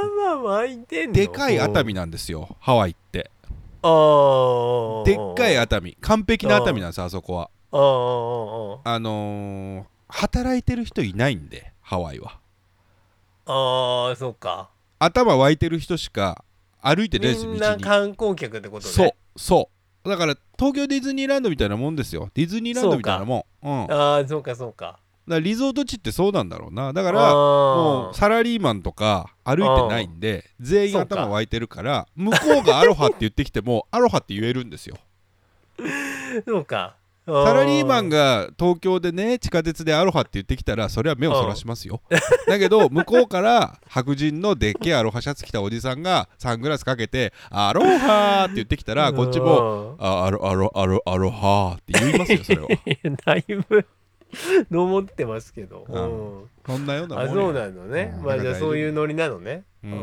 [1.12, 3.30] でかい熱海なんですよハワイって。
[5.06, 5.96] でっかい熱海。
[6.02, 12.38] 完璧な熱海なんですあそこはあのー働いてる人いないんでハワイは。
[13.46, 14.70] あーあーそうか。
[15.00, 16.44] 頭湧いてる人しか
[16.82, 18.94] 歩いてないですみんな観光客ってことね。
[18.94, 19.70] そうそ
[20.04, 20.10] う。
[20.10, 22.30] だから東京ディズニーランドみたいなもんですよ。
[22.34, 23.68] ディズニーランドみたいなもん。
[23.68, 25.00] うん、ああそうかそうか。
[25.28, 26.92] らリゾート地ってそうなんだろうな。
[26.92, 27.36] だかあらー。
[27.36, 34.98] もうサラリーマンとか歩いてないんで全員頭湧いてるから向こうがアロハって言ってきてもアロハって言えるんですよ。
[36.46, 42.02] そうかサラリーマンがが東京でね地下鉄でアロハって言ってきたらそれは目をそらしますよ。
[42.48, 52.68] だけど向こうから白人のでっけえアロハシャツ着たおじさんがサングラスかけて「アロハ!」って言ってきたらこっちも「あアロアロアロアロハ!」って言いますよそれは。
[53.26, 53.86] だいぶ
[54.72, 56.50] 思ってますけど、うんうん。
[56.66, 58.24] そんなようなもんよあそうなのね、うん。
[58.24, 59.98] まあじゃあそういうノリなのね、うんうん。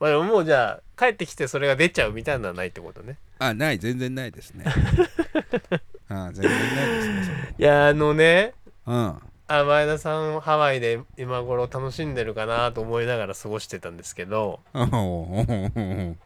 [0.00, 3.18] まあでももうじゃあ帰ってきてそれが出ちゃうみたいなのはないってことね。
[3.38, 3.78] あない。
[3.78, 4.64] 全然ないですね
[6.08, 8.54] あ全然ないですねいやあのね
[8.86, 9.18] うん。
[9.48, 16.18] あ前田さんハワイで今頃楽しんでるかなと思いながら過ごしてたんですけどうん。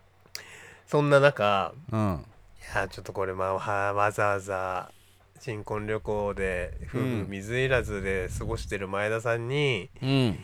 [0.87, 2.25] そんな中うん。
[2.61, 4.91] いやちょっとこれまあはわざわざ
[5.39, 10.39] 新婚旅行で夫婦水入らずで過ごしてる前田さんにうん。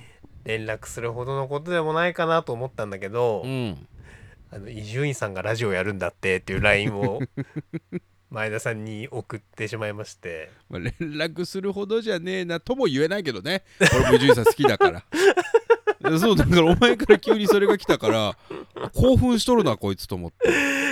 [0.44, 3.86] 連絡するほどのことでもないかなと思ったんだけど、うん。
[4.50, 7.20] あの伊集院さんがラジオやるんだってっていう LINE を
[8.30, 10.50] 前田さんに送ってしまいまして。
[10.68, 13.62] まあ、連絡するほどじゃねえなとも言えないけどね。
[13.80, 15.04] 俺も伊集院さん好きだから。
[16.18, 18.36] そうだからお前から急にそれが来たから
[18.94, 20.48] 興奮しとるなこいつと思って。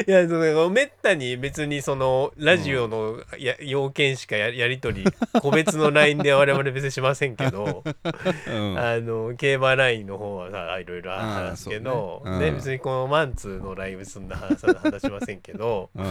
[0.09, 7.85] いやそのめったに別にそのラジオのや要件しかややり取り個別の LINE で我々別にしませんけど。
[8.49, 8.79] うん。
[8.79, 12.31] あの競馬 LINE の方はさいろいろ話すけど、ね。
[12.33, 12.41] うん。
[12.41, 15.91] ね別にこのマンツーのライブすんな話さ話しませんけど。
[15.95, 16.05] うん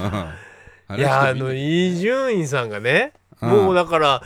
[0.98, 3.50] いやあの伊集院さんがねうん。
[3.50, 4.24] もうだから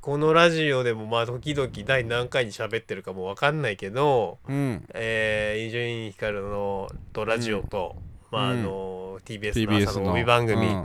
[0.00, 4.84] このラジオでもまあ時々第何回に喋ってるかもわかんないけどうん。
[4.94, 7.96] えー伊集院光のとラジオと、
[8.30, 10.06] まああの TBS の朝の。
[10.06, 10.84] の帯番組うん。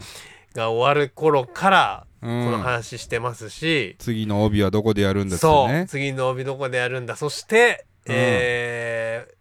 [0.54, 2.52] が終わる頃からこうん。
[2.52, 7.16] の話してますし、次の帯はどこでやるんですそう次の帯どこでやるんだ。
[7.16, 8.16] そして、うん。
[8.16, 9.34] えー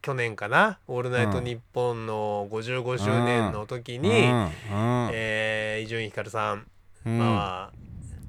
[0.00, 6.66] 去年かな「オールナイトニッポン」の55周年の時に、伊集院光さん、
[7.04, 7.18] うん。
[7.18, 7.72] まあ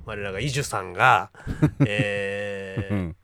[0.06, 1.32] 我らが伊集さんが、
[1.86, 3.16] えーうん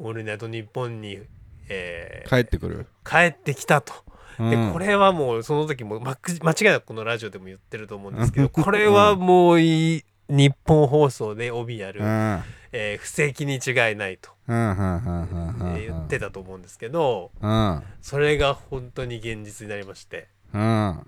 [0.00, 1.20] オールナイトニッポンに、
[1.68, 2.86] えー帰ってくる。
[3.04, 3.94] 帰ってきたと。
[4.38, 4.72] でうん。
[4.72, 12.42] これはもうその時もま間違いなくこのラジオでも言ってると思うんですけど これはもういい日本放送で帯やる、うん
[12.76, 17.82] えー布石に違いないと、言ってたと思うんですけどうん。
[18.02, 20.26] それが本当に現実になりまして。
[20.52, 21.06] うん。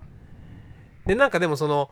[1.05, 1.91] でなんかでもその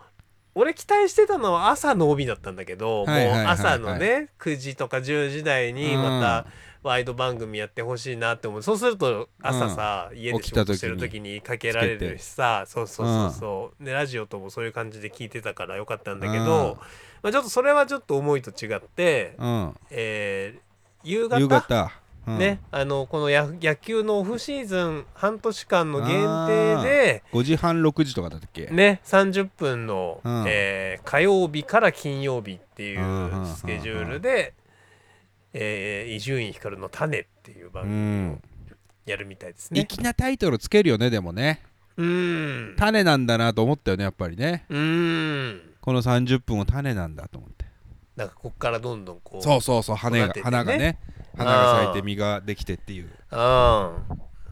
[0.55, 3.07] 俺期待してたのは朝の帯だったんだけど、もう
[3.47, 6.45] 朝のね9時とか10時台にまた
[6.81, 8.63] ワイド番組やってほしいなって思う。
[8.63, 12.63] そうすると朝さ、家で仕事してる時にかけられるしさ。
[12.67, 16.77] そうそうそうそう、でラジオともそういう感じで聞いてたからよかったんだけど、
[17.25, 19.75] まあ、ちょっとそれはちょっと思いと違って、うん。
[19.89, 20.59] えー
[21.03, 21.39] 夕方？
[21.39, 21.91] 夕方。
[22.27, 22.38] うん。
[22.38, 26.07] ね、あのこのや野球のオフシーズン半年間の限
[26.47, 28.67] 定で5時半6時とかだったっけ？
[28.67, 30.43] ね30分の、うん。
[30.47, 34.53] えー火曜日から金曜日っていうスケジュールで
[35.53, 38.01] えー伊集院光の種っていう番う組を
[38.33, 38.41] ん。
[39.07, 39.83] やるみたいですね。
[39.89, 41.61] 粋なタイトルつけるよねでもね。
[41.97, 42.75] うん。
[42.77, 44.65] 種なんだなと思ったよねやっぱりね。
[44.69, 47.65] うんこの30分を種なんだと思って。
[48.15, 50.41] なんかこっからどんどんこうそうそうそう羽がね。
[50.41, 50.98] 花がね。
[51.38, 53.04] 花が咲いて実ができてっていう。
[53.04, 53.08] うん。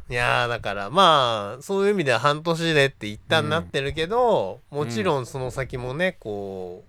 [0.10, 6.84] いやーだからまあそういう意味では半年でって一旦なってるけど、もちろんその先もねこ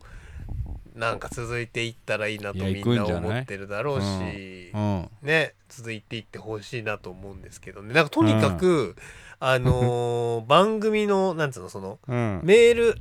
[0.95, 5.09] うなんか続いていったらいいなとみんな思ってるだろうしうん。
[5.23, 7.95] ね続いていってほしいなと思うんですけどね。
[7.95, 8.95] なんかとにかく、
[9.41, 12.41] あのー 番組のなんつうのそのうん。
[12.45, 12.99] メール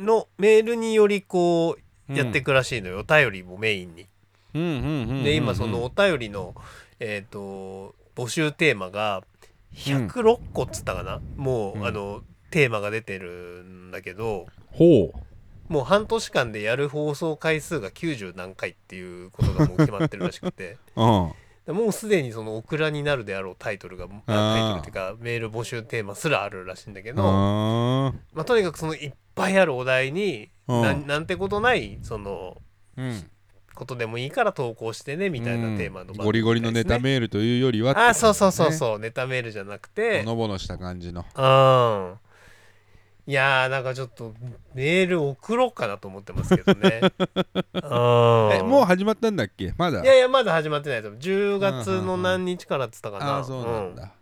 [0.00, 4.06] のメールによりこううんやっていくらしいのよ、お便りもメインに。
[5.22, 6.54] で今そのお便りの
[6.98, 9.22] えっ、と募集テーマが
[9.74, 15.12] 106個っつったかな、もう、うんあのテーマが出てるんだけどほ
[15.68, 20.78] もう半年間でやる放送回数が90何回っていうことがもう決まってるらしくて。
[20.96, 21.32] う うん。
[21.66, 30.82] でもうすでにそのオクラになるであろうタイトルがあタイトルっていうかメール募集テーマすらあるらしいんだけど、あまあ、とにかくそのいっぱいあるお題に、うん。
[30.82, 33.30] なんなんてことないそのーうん。
[33.74, 40.20] ことでもいいから投稿してねみたいなテーマの番組ゴリゴリのネターメールというよりはあそうそうそううそう、ネタメールじゃなくて。
[40.20, 41.24] ほのぼのした感じの。
[41.34, 42.18] うん。
[43.26, 44.34] いやーなんかちょっと
[44.74, 47.00] メール送ろうかなと思ってますけどね。
[47.72, 48.52] うん。
[48.52, 49.72] えもう始まったんだっけ？
[49.78, 50.02] まだ。
[50.02, 54.12] いやいやまだ始まってないと思う10月の何日からっつったかな、ああそうなんだ、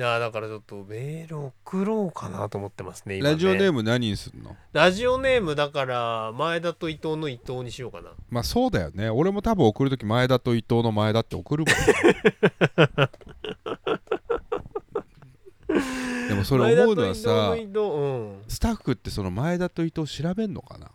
[0.00, 3.32] いやーだからちょっとメール送ろうかなと思ってますね今ね。
[3.34, 4.56] ラジオネーム何にすんの？
[4.72, 8.08] ラジオネームだから前田と伊藤の伊藤にしようかな。
[8.30, 9.10] まあそうだよね。
[9.10, 11.74] 俺も多分送るとき前田と伊藤の前田って送るもん
[16.28, 18.04] でもそれ思うのはさ前田と伊藤の伊藤う
[18.38, 18.42] ん。
[18.48, 20.90] スタッフってその前田と伊藤調べんのかな？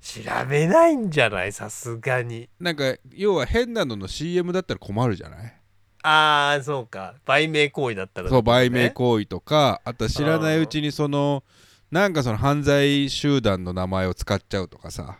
[0.00, 1.52] 調べないんじゃない？
[1.52, 2.48] さすがに。
[2.58, 5.54] なんか要は変なのの CM だったら困るじゃない？
[6.02, 7.14] ああそうか。
[7.24, 11.44] 売名行為だったらそう売名為行為とかあとは知らないうちにその
[11.90, 15.18] なんかその犯罪集団の名前を使っちゃうとかさ。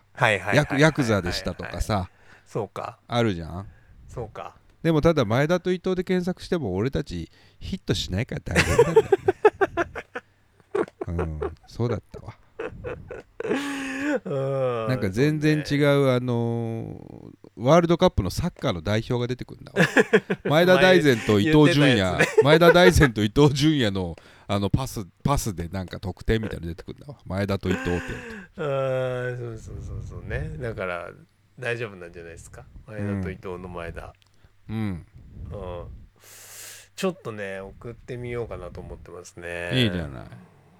[0.78, 2.10] ヤクザでしたとかさ。
[2.46, 2.98] そうか。
[3.08, 3.66] あるじゃん。
[4.08, 4.54] そうか。
[4.82, 9.10] でもただ前田と伊藤で検索しても俺たちヒットしないから大丈夫なんだよね。
[11.06, 12.34] うんそうだったわ。
[14.24, 14.88] うん。
[14.88, 19.86] なんか全然違うあのーワールドカップのサッカーの代表が出てくるんだわ。
[20.50, 24.16] 前田大然と伊藤純也、言って前田大然と伊藤純也の
[24.48, 27.18] あのパスパスでなんか得点みたいなの出てくるんだわ。
[27.26, 28.02] 前田と伊藤って
[28.56, 30.56] あーそうそうそうそうね。
[30.58, 31.10] だから
[31.58, 32.64] 大丈夫なんじゃないですか？
[32.86, 34.14] 前田と伊藤の前田、
[34.68, 34.76] うん。
[34.76, 35.86] うん。
[36.96, 39.70] ちょっとね送ってみようかなと思ってますね。
[39.74, 40.24] いいじゃない。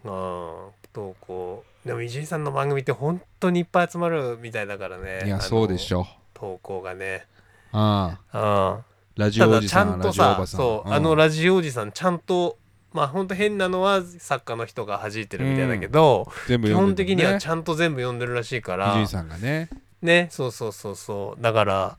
[0.05, 0.71] うん。
[0.93, 5.23] 投稿でも伊集院さんの番組って本当にいっぱい集まるみたいだからね。
[5.25, 6.01] いやそうでしょ。
[6.01, 6.07] ょ
[6.43, 7.25] 投稿がね。
[7.71, 8.81] ああ。
[9.17, 9.23] うん。
[9.23, 10.59] ラジオおじただちゃさんんとさラジオおばさん。
[10.59, 10.93] そう、ん。
[10.93, 12.59] あのラジオおじさんちゃんと
[12.93, 19.69] まあほんと変なのは作家の人が弾いてるみたいだけど、基本的にはちゃんと全部読んでるらしいから伊集院さんがね。
[20.03, 21.43] ねそうそうそうそう。
[21.43, 21.97] だから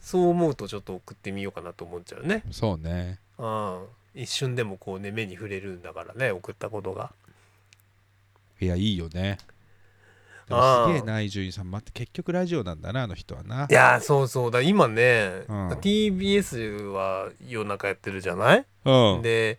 [0.00, 2.42] そう思うとちょっと送ってみようかなと思っちゃうね。
[2.50, 3.18] そうね。
[3.36, 3.80] うん。
[4.14, 7.12] 一瞬でもこうね目に触れるんだからね送ったことが。
[8.58, 9.36] いやいいよね
[10.50, 13.66] でもすげえな伊集院さん待って結局ラジオなんだなあの人はな。
[13.70, 14.50] いやーそうそう。
[14.50, 15.68] だ今ね、うん。
[15.74, 19.22] TBS は夜中やってるじゃない、うん。
[19.22, 19.58] で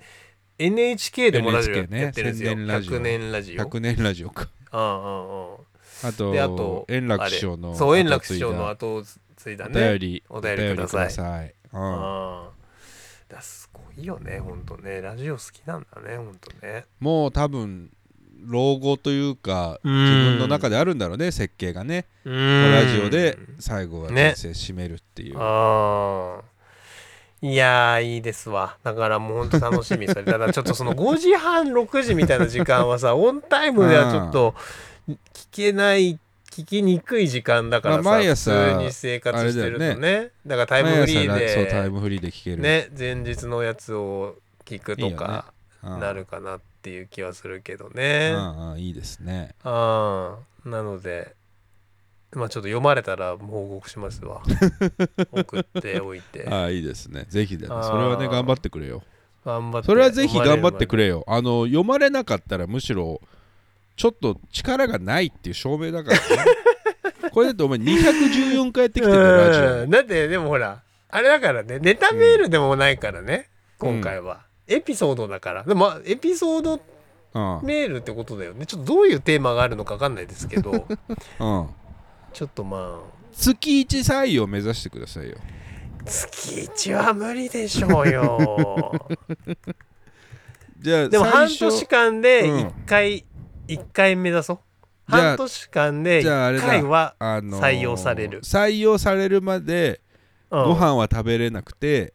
[0.59, 2.91] NHK でもラジオやってるんですよ、1000年ラジオ。
[2.93, 3.61] 100年ラジオ。
[3.63, 4.49] 100年ラジオか。
[4.73, 5.57] うんうんうん。
[6.03, 9.03] あとであと円楽師匠のそう円楽師匠の後を
[9.37, 10.23] 継いだおね便り。
[10.29, 11.47] お便りください。
[11.47, 11.51] い。
[11.73, 12.47] うん。
[13.39, 14.99] すごいよねほんとね。
[14.99, 16.85] ラジオ好きなんだねほんとね。
[16.99, 17.91] もう多分
[18.45, 22.05] 老後というか自自分の中であるんだろうね設計がね。
[22.25, 22.71] うん。
[22.71, 26.51] ラジオで最後はね人生締めるっていう、ああ
[27.41, 28.77] いやーいいですわ。
[28.83, 30.07] だからもうほんと楽しみ。
[30.07, 34.55] それただちょっとその5時半6時みたいな時間はさ オンタイムではちょっと
[35.33, 36.19] 聞けない
[36.51, 40.29] 聞きにくい時間だからさ、まあ毎朝普通に生活してるとあれね。
[40.45, 45.45] だからタイムフリー毎朝そうタイでムフリーで聞ける、ね前日のやつを聞くとか
[45.83, 45.99] うん。
[45.99, 49.55] なるかなっていう気はするけどうね、んうんいいですね。
[49.63, 51.35] ああなので
[52.33, 54.41] まあちょっと読まれたら報告しますわ。
[55.31, 56.47] 送っておいて。
[56.49, 57.25] ああいいですね。
[57.27, 59.03] ぜひだねそれはね頑張ってくれよ。
[59.45, 63.19] 頑張ってそれはぜひ頑張ってくれれよあの読まれなかったらむしろ
[63.95, 66.23] ちょっと力がないっていう証明だからね。
[67.31, 69.83] これだってお前214回やってきてるよラジオ。
[69.83, 75.63] うんだってでもほらあれだからねネタメールでもないからね、今回は、エピソードだから。
[75.63, 76.79] でもまあエピソード
[77.33, 77.65] うん。
[77.65, 78.65] メールってことだよね。
[78.65, 80.71] ちょっとどういうテーマがあるのか分かんないですけど。
[81.39, 81.69] うん。
[82.33, 83.21] ちょっとまあ。
[83.33, 85.37] 月1採用目指してくださいよ。
[86.05, 86.55] 月
[86.89, 89.09] 1は無理でしょうよ。
[90.79, 92.57] じゃあでも半最初年間でうん。
[92.67, 93.25] 1回、
[93.67, 94.59] 一回目指そう
[95.11, 96.65] じゃあ半年間で1じゃああれだ。
[96.67, 98.41] 回は、あのー採用される。
[98.41, 100.01] 採用されるまで
[100.49, 100.63] うん。
[100.65, 102.13] ご飯は食べれなくて、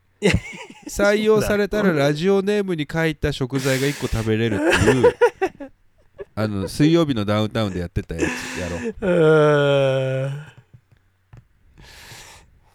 [0.88, 5.14] 採用されたらラジオネームに書いた食材が1個食べれるっていう
[6.34, 10.30] あの水曜日のダウンタウンでやってたやつやろう。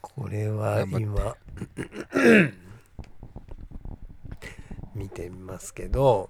[0.02, 1.36] これは今
[4.94, 6.30] 見てみますけど。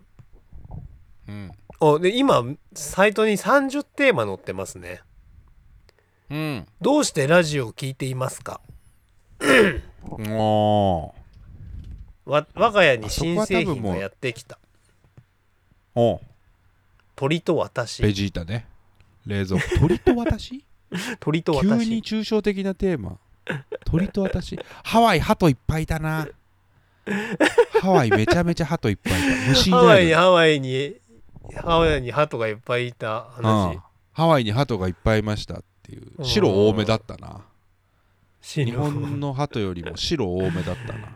[1.28, 1.52] うん。
[1.80, 2.44] おで今
[2.74, 5.02] サイトに30テーマ載ってますね。
[6.30, 6.68] うん。
[6.80, 8.62] どうしてラジオを聞いていますか？
[10.30, 11.14] お
[12.26, 14.60] わ我が家に新製品がやってきた。
[15.96, 16.22] お。
[17.16, 18.02] 鳥と私。
[18.02, 18.68] ベジータね。
[19.26, 19.78] 冷蔵庫。
[19.80, 20.66] 鳥と私？
[21.20, 23.18] 鳥と急に私抽象的なテーマ。
[23.86, 24.60] 鳥と私？
[24.84, 26.28] ハワイ鳩いっぱいいたな。
[27.82, 29.50] ハワイめちゃめちゃ鳩いっぱいいた。
[29.50, 30.96] 虫いハワないのイにハワイに
[31.56, 33.74] ハワイに鳩がいっぱいいた話。
[33.74, 33.82] うん。
[34.14, 36.12] ハワイに鳩がいっぱいいましたっていう。
[36.18, 37.42] うん白多めだったな
[38.42, 41.16] 日日本の鳩よりも白多めだったな。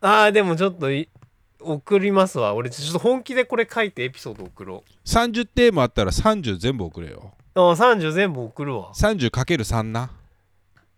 [0.00, 1.08] あーでもちょっとい
[1.60, 2.54] 送りますわ。
[2.54, 7.34] 俺ちょっと本気でこれ書いてエピソード送ろ30テーマあったら30全部送れよ。
[7.54, 8.92] うあー30全部送るわ。
[8.94, 10.10] 30×3 な。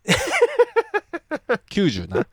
[1.70, 2.26] 90な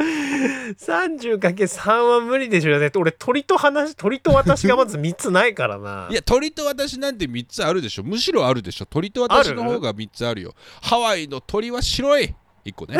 [0.00, 2.78] 30×3 は無理でしょ。
[2.78, 6.08] だって俺鳥と話鳥と私がまず3つないからな。
[6.10, 8.02] いや鳥と私なんて3つあるでしょ。
[8.02, 8.86] むしろあるでしょ。
[8.86, 10.54] 鳥と私の方が3つあるよ。
[10.82, 12.34] ハワイの鳥は白い。
[12.64, 12.98] 1個ね。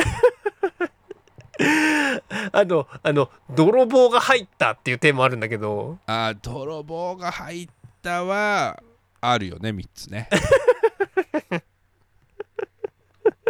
[2.53, 5.99] あ とあの泥棒が入ったっていうテーマあるんだけど。
[6.07, 7.69] あー泥棒が入っ
[8.03, 8.83] たは
[9.21, 10.29] あるよね3つね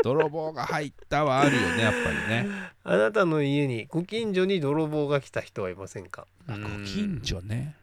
[0.03, 2.48] 泥棒が入ったはあるよねやっぱりね。
[2.84, 6.26] あなたの家にご近所に泥棒が来た人はいませんか？
[6.48, 7.76] あご近所ね。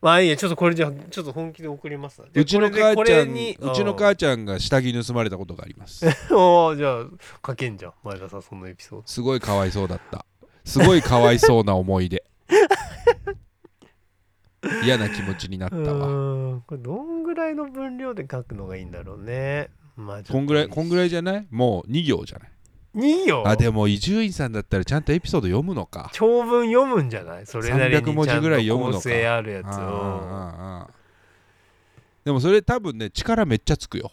[0.00, 2.22] まあいいやちょっとこれじゃちょっと本気で送ります。
[2.34, 6.04] うちの母ちゃんうちの母ちゃんが下着盗まれたことがあります。
[6.30, 7.06] おーじゃあ
[7.46, 7.92] 書けんじゃん。
[8.02, 10.26] 前田さんそのエピソーすごいかわいそうだった。
[10.64, 12.22] すごいかわいそうな思い出。
[14.82, 16.60] 嫌な気持ちになったわ。
[16.66, 21.46] これどんぐらいの分量で書くのがいいんだろうねまあこんぐらいこんぐらいじゃない？
[21.50, 22.50] もう2行じゃない？
[22.96, 26.10] いいよあでも伊集院さんだったらちゃんとエピソード読むのか。
[26.12, 27.46] 長文読むんじゃない？
[27.46, 29.08] それなりに300文字ぐらい読むのか。
[29.08, 30.90] あるやつを。
[32.24, 34.10] でもそれ多分ね力めっちゃつくよ、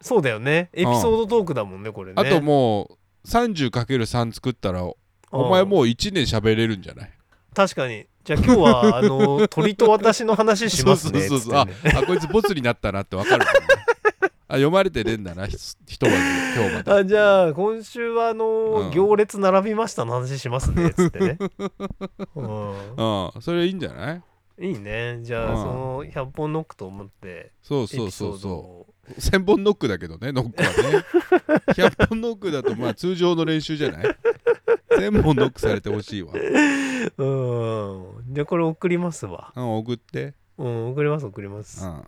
[0.00, 0.70] そうだよね。
[0.72, 2.20] エピソードトークだもんねこれね。
[2.20, 2.84] あとも
[3.24, 4.96] う 30×3 作ったらお
[5.48, 7.10] 前もう1年喋れるんじゃない？
[7.54, 8.06] 確かに。
[8.24, 11.20] じゃあ今日はあの鳥と私の話しますね。
[11.28, 11.66] そうそうそうあ
[11.96, 13.50] あこいつボツになったなって分かるね
[14.52, 16.18] あ読まれてねえんだなひひとまず
[16.58, 16.92] 今日まで。
[16.92, 18.90] あじゃあ今週はあの、うん。
[18.90, 21.38] 行列並びましたの話しますねつってね、
[22.34, 22.70] うん、
[23.32, 23.42] うん。
[23.42, 24.22] それいいんじゃない？
[24.60, 25.20] いいね。
[25.22, 25.56] じゃあ、うん。
[25.56, 28.86] その100本ノックと思ってそうそうそうそを。
[29.08, 31.04] う1000本ノックだけどねノックはね。
[31.72, 34.16] 100本ノックだとまあ通常の練習じゃない
[34.90, 36.32] ？1000本ノックされてほしいわ。
[36.34, 38.34] うん。
[38.34, 39.52] じゃあこれ送りますわ。
[39.56, 42.04] うん送って、うん送ります送ります、うん、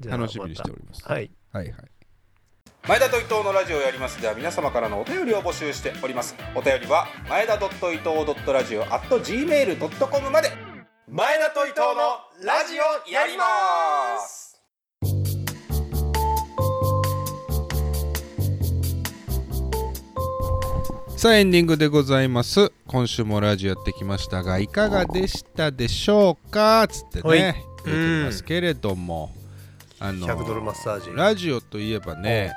[0.00, 1.02] じゃあ楽しみにしておまります。
[1.02, 1.12] た。
[1.12, 1.74] はいはいはい。
[2.88, 4.20] 前田と伊藤のラジオをやります。
[4.20, 6.34] では皆様からのお便りを募集しております。
[6.52, 10.50] お便りは前田伊藤ラジオ at gmail.com まで。
[11.08, 13.44] 前田と伊藤のラジオやりま
[14.18, 14.60] す。
[21.16, 22.72] さあエンディングでございます。
[22.88, 26.88] 今週もラジオやってきましたがいかがでしたでしょうか？
[26.88, 27.38] つってはい。
[27.38, 29.30] ね言ってますけれども
[30.04, 31.10] あの100ドルマッサージ。
[31.14, 32.52] ラジオといえばね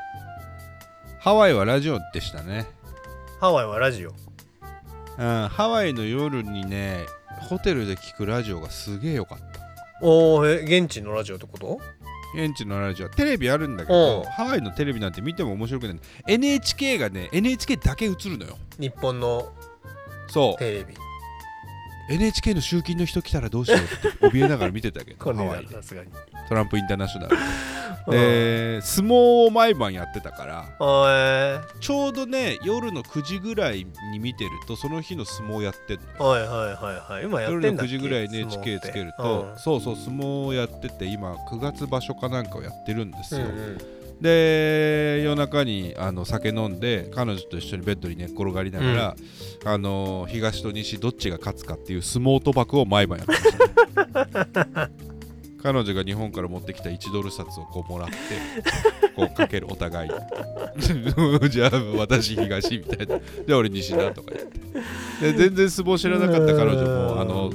[1.22, 2.68] ハワイはラジオでしたね、
[3.40, 4.10] ハワイはラジオ。
[4.10, 7.06] うん、ハワイの夜にね
[7.50, 9.46] ホテルで聞くラジオがすげえよかった。
[10.02, 11.80] おおえ現地のラジオってこと？
[12.36, 13.10] 現地のラジオ。
[13.10, 14.24] テレビあるんだけうん。
[14.24, 16.00] どハワイのテレビなんて見ても面白くない。
[16.28, 18.58] NHK がね NHK だけ映るのよ。
[18.78, 19.54] 日本の
[20.28, 20.60] そう。
[20.60, 20.94] テレビ
[22.10, 25.66] NHK の集金の人来たらどうしようって怯えながら見てたけど ハワイ。
[25.66, 25.76] で
[26.50, 27.38] トランプインターナショナル。
[28.10, 37.24] で相撲を毎晩やってたからちょうどね夜の9時ぐらいに見てるとその日の相撲やってんのはいはいはいはい。
[37.26, 37.98] 今やって夜の9んだっけ？
[37.98, 39.60] 時ぐらい NHK つけると、うん。
[39.60, 43.78] そうそう相撲をやってて今9月場所かなんかをやってるんですよ、うんうん
[44.22, 49.16] で夜中にあの酒飲んで彼女と一緒にベッドに寝っ転がりながら、
[49.66, 54.92] あの東と西どっちが勝つかっていう相撲賭博を毎晩やってました、ね、
[55.62, 58.16] 彼女が日本から持ってきた1ドル札をこうもらって
[59.16, 60.16] こうかけるお互いに。
[61.50, 63.20] じゃあ私東みたいな。
[63.48, 64.46] じゃあ俺西だとか言っ
[65.22, 65.34] て。
[65.34, 67.52] で全然相撲知らなかった彼女もあの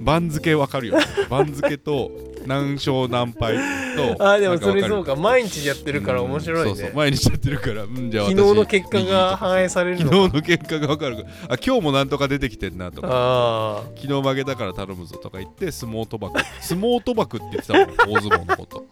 [0.00, 1.04] 番付わかるよね。
[1.28, 2.10] 番付と
[2.46, 3.56] 何勝何敗
[3.96, 5.16] とと あーでもそれそうか。
[5.16, 6.76] 毎日やってるから面白いね、うん。
[6.76, 7.84] そうそう毎日やってるから。
[7.84, 11.26] うんじゃあ昨日の結果右が反映される昨の日の結果が分かる。
[11.48, 13.08] あ今日もなんとか出てきてんなとか。
[13.10, 16.40] あ昨日負けたから頼むぞとか言って相撲賭博。
[16.60, 18.84] 相撲賭博って言ってたもん大相撲のこと。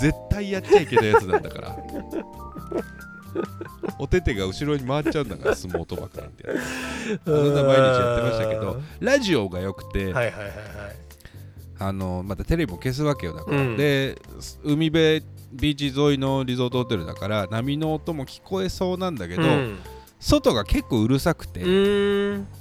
[0.00, 1.76] 絶対やっちゃいけないやつなんだから
[3.98, 6.46] お手手が後ろに回っちゃうんだから相撲賭博なんて。
[6.46, 6.54] や
[7.24, 10.52] つあな毎日やってましたけどラジオが良くて、はいはいはいはい。
[11.78, 13.76] あのまたテレビも消すわけよだから、うん。
[13.76, 14.20] で
[14.64, 19.78] 海辺ビーチ沿いのリゾートホテルだから波の音も聞こえそうなんだけど、うん。
[20.20, 21.60] 外が結構うるさくて、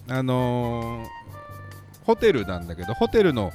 [0.10, 1.22] あのー
[2.04, 3.54] ホテルなんだけどホテルの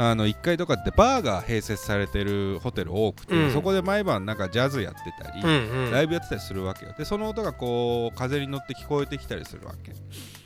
[0.00, 3.52] あの1階とかってバーが併設されてるホテル多くて、うん。
[3.52, 5.90] そこで毎晩なんかジャズやってたり、うんうん。
[5.90, 6.94] ライブやってたりするわけよ。
[6.96, 9.92] でその音がこう風に乗って聞こえてきたりするわけ。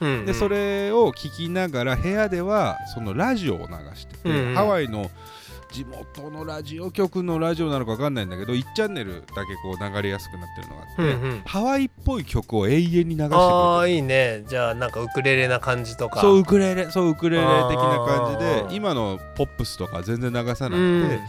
[0.00, 0.26] うんうん。
[0.26, 4.54] でそれを聞きながら部屋ではそのラジオを流してて、うんうん。
[4.54, 5.10] ハワイの
[5.72, 11.42] 地元のラジオ局のラジオなのか分かんないんだけど1チャンネルだけこう流れやすくなってるのがあって、うんうん。
[11.46, 13.36] ハワイっぽい曲を永遠に流してくれてる。
[13.36, 14.44] ああいいね。
[14.46, 16.20] じゃあなんかウクレレな感じとか。
[16.20, 21.20] そうウクレレそうウクレレ的な感じで今のポップスとか全然流さなくて、うん。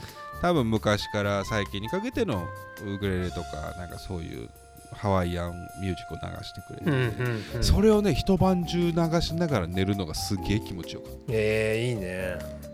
[0.42, 2.46] 多分昔から最近にかけての
[2.86, 4.50] ウクレレとかなんかそういう
[4.92, 7.64] ハワイアンミュージックを流してくれて、うんうんうん。
[7.64, 11.18] それをね一晩中流しながら寝るのがすげえ気持ちよかった。
[11.30, 12.73] えー、いいね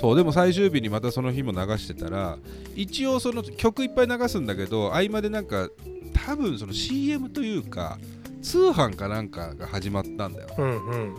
[0.00, 2.38] そうでも最終日にまたその日も流してたら
[2.74, 5.68] 一応その曲いっぱい流すんだけど合間でなんか
[6.26, 7.98] 多分その CM というか
[8.40, 10.48] 通販かなんかが始まったんだよ。
[10.56, 11.16] うんうん。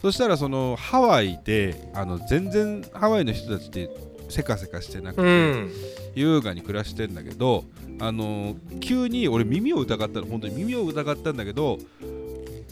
[0.00, 3.90] そしたらそのハワイであの全然ハワイの人たちって
[4.30, 5.70] せかせかしてなくて、うん。
[6.14, 7.64] 優雅に暮らしてんだけど
[8.00, 10.26] あの急に俺耳を疑ったの。
[10.26, 11.78] 本当に耳を疑ったんだけど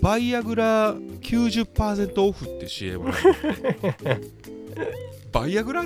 [0.00, 3.12] バイアグラ90%オフって CM が
[5.32, 5.82] バイアグラ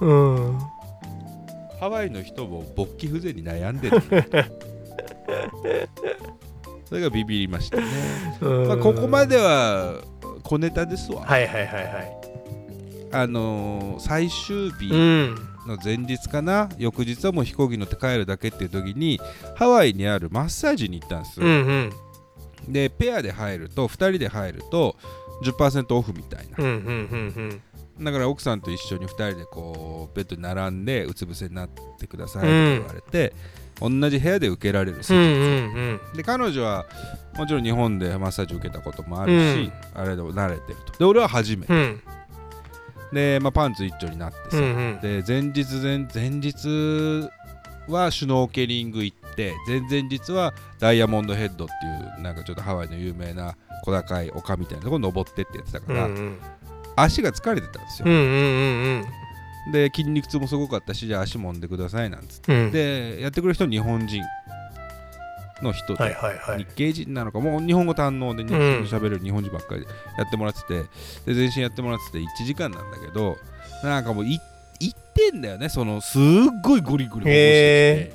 [0.00, 0.58] うん。
[1.80, 4.00] ハワイの人も勃起不全に悩んでる。
[6.88, 7.84] それがビビりましたね、
[8.40, 9.94] まあ、ここまでは
[10.44, 12.16] 小ネタですわ、はいはいはいはい。
[13.12, 15.34] あのー最終日うん。
[15.66, 16.68] の前日かな？
[16.78, 19.20] 翌日はもう飛行機乗って帰るだけっていう時に
[19.56, 21.90] ハワイにあるマッサージに行ったんですうよ、ん
[22.68, 22.72] うん。
[22.72, 24.94] でペアで入ると2人で入ると
[25.42, 26.56] 10%オフみたいな。
[26.58, 26.76] うんうんう
[27.42, 27.62] ん
[28.00, 31.68] だから奥さんと一緒に2人でこうベッドに並んでうつ伏せになっ
[31.98, 33.32] てくださいって言われて、
[33.80, 36.16] 同じ部屋で受けられるうんうんうん。
[36.16, 36.86] で彼女は
[37.36, 40.98] もちろん日本でマッサージ受けたこともあるし、あれでも慣れてると。
[40.98, 42.00] で俺は初めて、うん。
[43.12, 44.66] で、まあ、パンツ一丁になってさ、うんう
[44.96, 45.00] ん。
[45.00, 47.30] で前日前前日
[47.88, 56.38] はシュノーケリング行って前々日はダイヤモンドヘッドっていうなんかちょっとハワイの有名な小高い丘みたいなところ登ってってやってたから、うんうん
[56.96, 59.04] 足が疲れてたんですよ、うんうん
[59.72, 62.70] で筋肉痛もすごかったしじゃあ足揉んでくださいなんつって、うん。
[62.70, 64.22] でやってくれる人は日本人
[65.60, 66.58] の人で、はいはいはい。
[66.58, 68.60] 日系人なのかもう日本語堪能で日うん。
[68.60, 69.86] 本語喋れる日本人ばっかりで
[70.18, 70.84] やってもらってて。
[71.26, 73.36] で全身やってもらってて1時間なんだけど
[73.82, 74.38] なんかもうい
[74.78, 76.22] 行ってんだよねそのすっ
[76.62, 78.12] ごいゴリゴリ起こして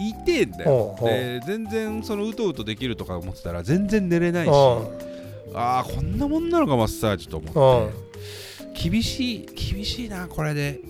[0.00, 0.96] いてんだよ。
[1.00, 4.50] で全然そのうとうとできるとか思ってたら全然寝れないし。
[4.50, 5.13] うん
[5.54, 7.88] ああこんなもんなのかマッサージと思うん。
[7.88, 10.80] って厳しい厳しいなこれで。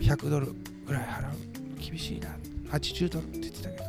[0.00, 0.48] 100ドル
[0.86, 1.32] ぐらい払う。
[1.78, 2.28] 厳しいな。
[2.70, 3.84] 80ドルって言ってたけど。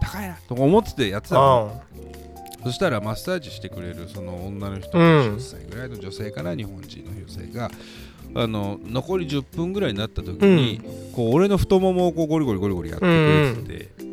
[0.00, 0.36] 高いな。
[0.48, 1.80] とか思っててやってたの
[2.64, 5.04] そしたらマッサージしてくれるその女の人、うん。
[5.36, 7.70] 10歳ぐらいの女性かな日本人の女性が
[8.34, 10.80] あの残り10分ぐらいになった時に、
[11.14, 14.04] こう俺の太ももをこうゴリゴリゴリゴリやってくれてて、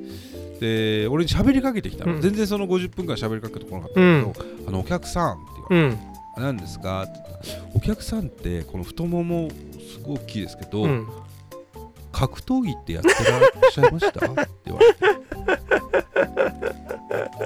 [0.63, 2.21] で俺に喋りかけてきたの、うん。
[2.21, 4.33] 全然その50分間喋りかけてこなかったけど、
[4.67, 6.01] あのお客さんって言われて
[6.37, 6.43] うん。
[6.43, 11.07] 何ですか?」って言ったらお客さんってこの太ももすごい大きいですけど、うん。
[12.13, 13.41] 格闘技ってやってらっ
[13.71, 14.25] しゃいました？
[14.25, 14.99] って言われて。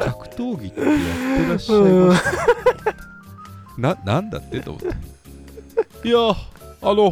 [0.05, 0.89] 格闘技ってやっ
[1.38, 2.32] てらっしゃいました？
[3.78, 4.59] ななんだって？
[4.59, 4.84] と思っ
[6.01, 6.07] て。
[6.07, 6.20] いや
[6.82, 7.11] あの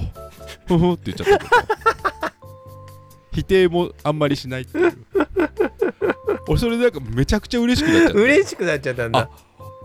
[0.67, 1.45] ふふって言っちゃった。
[1.45, 1.65] けど
[3.33, 4.93] 否定もあんまりしないっていう
[6.47, 9.29] 俺それでなんかめちゃくちゃ嬉しくなっちゃって嬉しくなっちゃったんだ。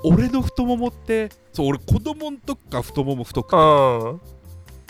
[0.03, 4.21] 俺の太ももってそう俺子供の時から太もも太くてうん。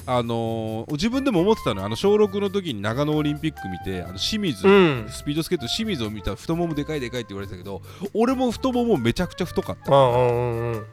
[0.06, 1.86] あのー自分でも思ってたのよ。
[1.86, 5.06] あの小6の時に長野オリンピック見てあの清水、うん。
[5.10, 7.82] スピードスケート清水を見たら太ももでかいでかいって言われてたけど
[8.14, 9.94] 俺も太ももめちゃくちゃ太かった。
[9.94, 10.84] うんうんうん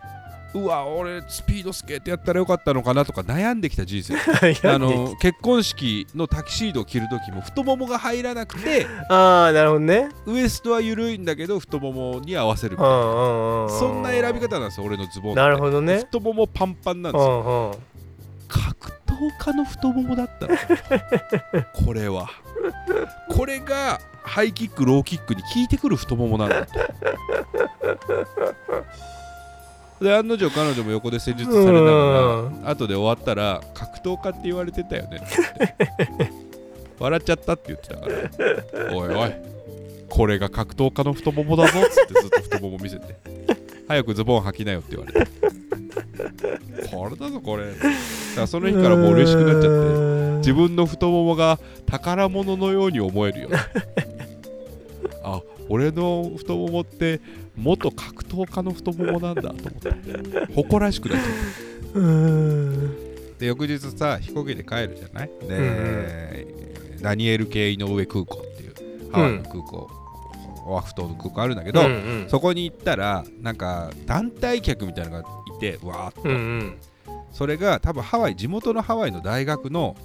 [0.54, 4.14] うわ俺スピードスケートやったらよかったのかなとか悩んできた人生。
[4.64, 10.10] うんあの結婚式のタキシードを着る時も太ももが入らなくてああなるほどね。
[10.26, 12.94] ウエストは緩いんだけど太ももに合わせるみたいな。
[13.70, 15.98] そんな選び方なんですよ俺のズボンなるほどね。
[15.98, 17.76] 太ももパンパンなんうですよ。
[18.48, 20.56] 格闘かの太ももだったの。
[21.86, 22.30] これは。
[23.30, 26.74] これがハイキックローキックに効いてくる太ももなんだと
[30.02, 35.18] で案の定彼女も横で施術されながら後で終わったら格闘家って言われてたよね。
[35.18, 35.20] っ
[36.18, 36.32] て
[37.00, 38.96] 笑っちゃったって言ってたから。
[38.96, 39.32] おいおい
[40.10, 43.16] これが格闘家の太ももだぞっつってずっと太もも見せて。
[43.88, 45.32] 早くズボン履きなよって言われて。
[46.92, 47.66] これだぞこれ。
[47.66, 53.50] だからその日からもう嬉しくなっちゃって自分の太ももが宝物のように思えるよ。
[55.24, 57.20] あ俺の太ももって
[57.58, 60.54] 元格闘家の太ももなんだと思って。
[60.54, 61.34] 誇らしくなっちゃっ
[61.94, 62.00] た
[63.40, 65.30] で翌日さ飛行機で帰るじゃない？
[65.48, 66.48] で、
[67.02, 69.90] ダニエル系井上空港っていうハワイの空港、
[70.66, 71.90] オアフ島の空港あるんだけど、うんう
[72.26, 72.30] ん。
[72.30, 76.78] そこに行ったらなんか団体客みたいなのがいてわーっと、うんうん。
[77.32, 79.96] それが多分ハワイ地元のハワイの大学の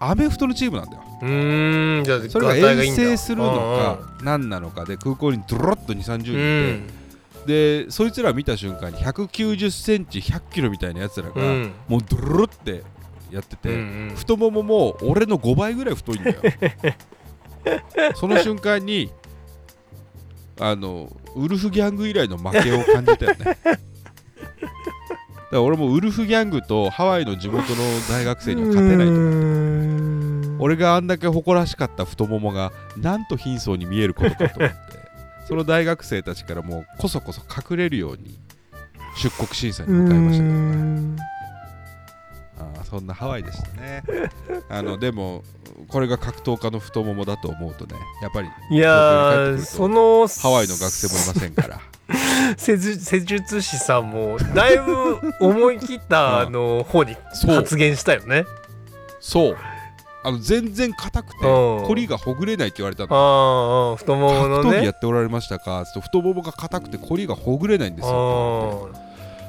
[0.00, 1.02] アメフトのチームなんだよ。
[1.22, 2.04] うーん。
[2.04, 6.86] じゃあそれが遠征するのか何なのかで空港にドロッと2 3 0人うん。
[6.86, 6.99] いて、
[7.46, 11.72] でそいつら見た瞬間に1 9 0ンチ1 0 0キロみたいなやつらが、うん。
[11.88, 12.82] もうドロロって
[13.30, 14.16] やってて、うんうん。
[14.16, 16.40] 太ももも俺の5倍ぐらい太いんだよ。
[18.14, 19.10] その瞬間に
[20.58, 23.44] あのウルフギャング以来の負けを感じたよね。
[23.44, 23.60] だか
[25.56, 29.30] ら俺もウルフギャングとハワイの地元の大学生には勝てないと思う。
[30.60, 34.99] 俺があんだけ誇らしかった太ももがなんと貧相に見えることかと思って
[35.50, 38.38] その大学生たちからもうこそこそ隠れるように
[39.20, 41.22] 出国審査に向かいましたけどね。
[42.56, 44.04] あーそんなハワイでしたね。
[44.70, 45.42] あのでも
[45.88, 51.80] これが格闘家の太ももだと思うとねやっぱりいやーそのハワイの学生もいませんから。
[52.56, 58.44] 施術施術師さんもだいぶ思い切った あの方に発言したよね。
[59.18, 59.56] そう
[60.22, 61.86] あの全然硬くてうん。
[61.86, 65.84] コリがほぐれないって言われたあの太ももの格闘技やねっておられましたか？
[65.86, 68.90] つって太ももが硬くてコリがほぐれないんですあよ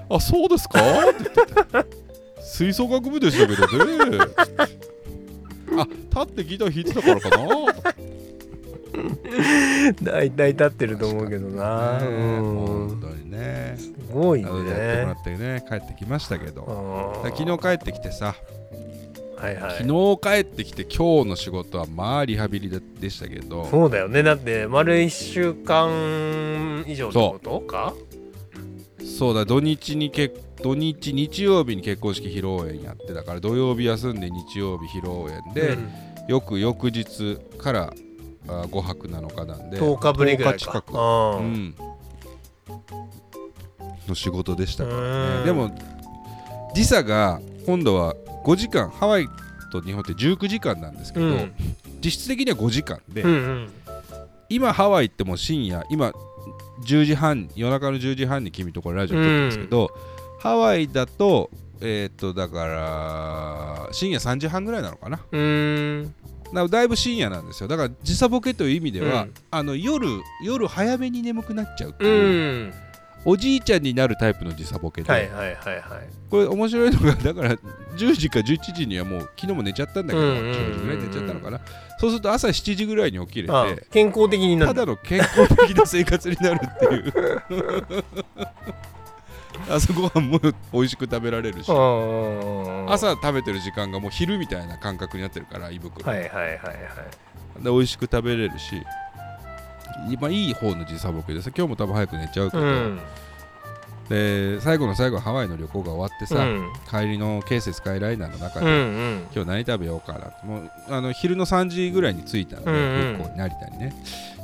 [0.09, 0.15] ー。
[0.15, 0.79] あそうですか？
[0.79, 2.01] って言ってて。
[2.41, 4.25] 吹奏楽部でしたけどね。
[5.77, 7.47] あ立ってギター弾いてたからかな。
[10.03, 12.07] 大体立ってると思うけどな、ね。
[12.07, 12.55] うん。
[12.89, 13.75] 本当にね。
[13.77, 17.21] すごいなのでやってもらねってね帰ってきましたけど。
[17.23, 18.35] 昨日帰ってきてさ
[19.41, 19.71] はいはい。
[19.79, 23.65] 昨日帰ってきて今日の仕事はまあリハビリででしたけど。
[23.65, 24.21] そうだよね。
[24.21, 27.95] だって丸1週間以上ってことか？
[29.03, 29.33] そう。
[29.33, 30.29] だ土日にけ
[30.61, 35.89] 土日日曜日に結婚式披露宴やってだから土曜日休んで日曜日披露宴で、うん。
[36.27, 37.93] よく翌日から
[38.47, 40.93] あ5泊7日なんで10日ぶりぐらい10日近く。
[40.93, 40.97] う
[41.41, 41.75] ん、
[44.07, 45.39] の仕事でしたからうん。
[45.39, 45.71] ねでも
[46.75, 49.27] 時差が今度は5時間ハワイ
[49.71, 51.53] と日本って19時間なんですけど、うん。
[52.03, 53.69] 実質的には5時間で、うんうん。
[54.49, 56.11] 今ハワイってもう深夜今
[56.85, 59.91] 10時半夜中の10時半に君とこれラジオ撮ってるんですけど、
[60.39, 61.49] ハワイだと
[61.81, 65.19] えっ、とだから深夜3時半ぐらいなのかな。
[65.31, 66.15] うーん。
[66.53, 67.69] だだいぶ深夜なんですよ。
[67.69, 69.33] だから時差ボケという意味では、うん。
[69.49, 70.07] あの夜
[70.43, 72.73] 夜早めに眠くなっちゃうってういう、ん
[73.23, 75.85] おじいちゃんになるタイプの時差ボケで、はいはいはいはい。
[76.29, 77.55] これ面白いのがだから
[77.95, 80.51] 10時か11時にはもう昨日も寝ちゃったんだけど、うんうんうんうん。
[80.51, 81.59] 10時ぐらいに寝ちゃったのかな。
[81.99, 84.73] そうすると朝7時ぐらいに起きれてあ健康的になる。
[84.73, 88.03] ただの健康的な生活になるっていう。
[89.69, 90.39] 朝ごはんも
[90.73, 96.53] 美味しく食べられるし朝食べてる時間がもう昼みたいな感覚になってるから胃袋、はいはいはいは
[97.59, 97.63] い。
[97.63, 98.81] で美味しく食べれるし
[100.09, 102.99] 今いい方の時差ボケでさ今日も多分早く寝ちゃうけど、うん。
[104.09, 106.73] で最後の最後ハワイの旅行が終わってさ、うん。
[106.89, 109.27] 帰りの京成スカイライナーの中で、うんうん。
[109.33, 113.17] 今日何食べようかなもうあの昼の3時ぐらいに着いたので、うんうん。
[113.17, 113.93] 空港に成田にね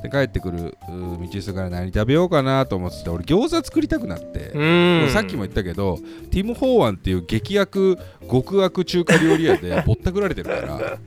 [0.02, 4.64] で帰ってくる道すがら何食べようかなと思ってて俺餃子作りたくなって、う
[5.06, 5.10] ん。
[5.10, 5.98] さっきも言ったけど
[6.32, 7.98] ティム・ホーワンっていう激悪
[8.30, 10.98] 極悪中華料理屋で ぼったくられてるから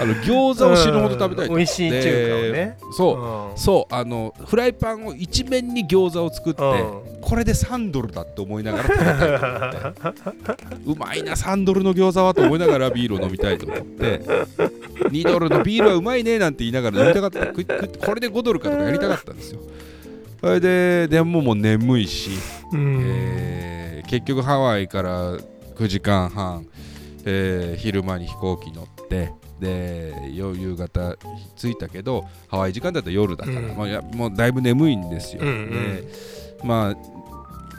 [0.00, 1.58] あの餃子を死ぬほど食べたいとうん。
[1.58, 2.76] 美味しい中華をね。
[2.96, 3.50] そう。
[3.50, 3.58] うん。
[3.58, 14.20] そうあのフライパンを一面に餃子を作って、うこれで3ドルだって思いながら食べたいと思ってうまいな3ドルの餃子はと思いながらビールを飲みたいと思って
[15.10, 17.46] 2ドルのビールはうまいねなんて言いながら飲みたかった。
[17.46, 19.60] 食い食いこれで5ドルかとかやりたかったんですよ。
[20.40, 22.30] それででももう眠いし、
[22.72, 23.00] うん。
[23.04, 26.66] えー結局ハワイから9時間半、
[27.24, 31.16] えー昼間に飛行機乗ってでよ夕方
[31.56, 33.76] 着いたけどハワイ時間だと夜だから、うん。
[33.76, 35.70] まあ、いやもうだいぶ眠いんですよ、うんうん。
[35.70, 36.04] で
[36.62, 36.96] まあ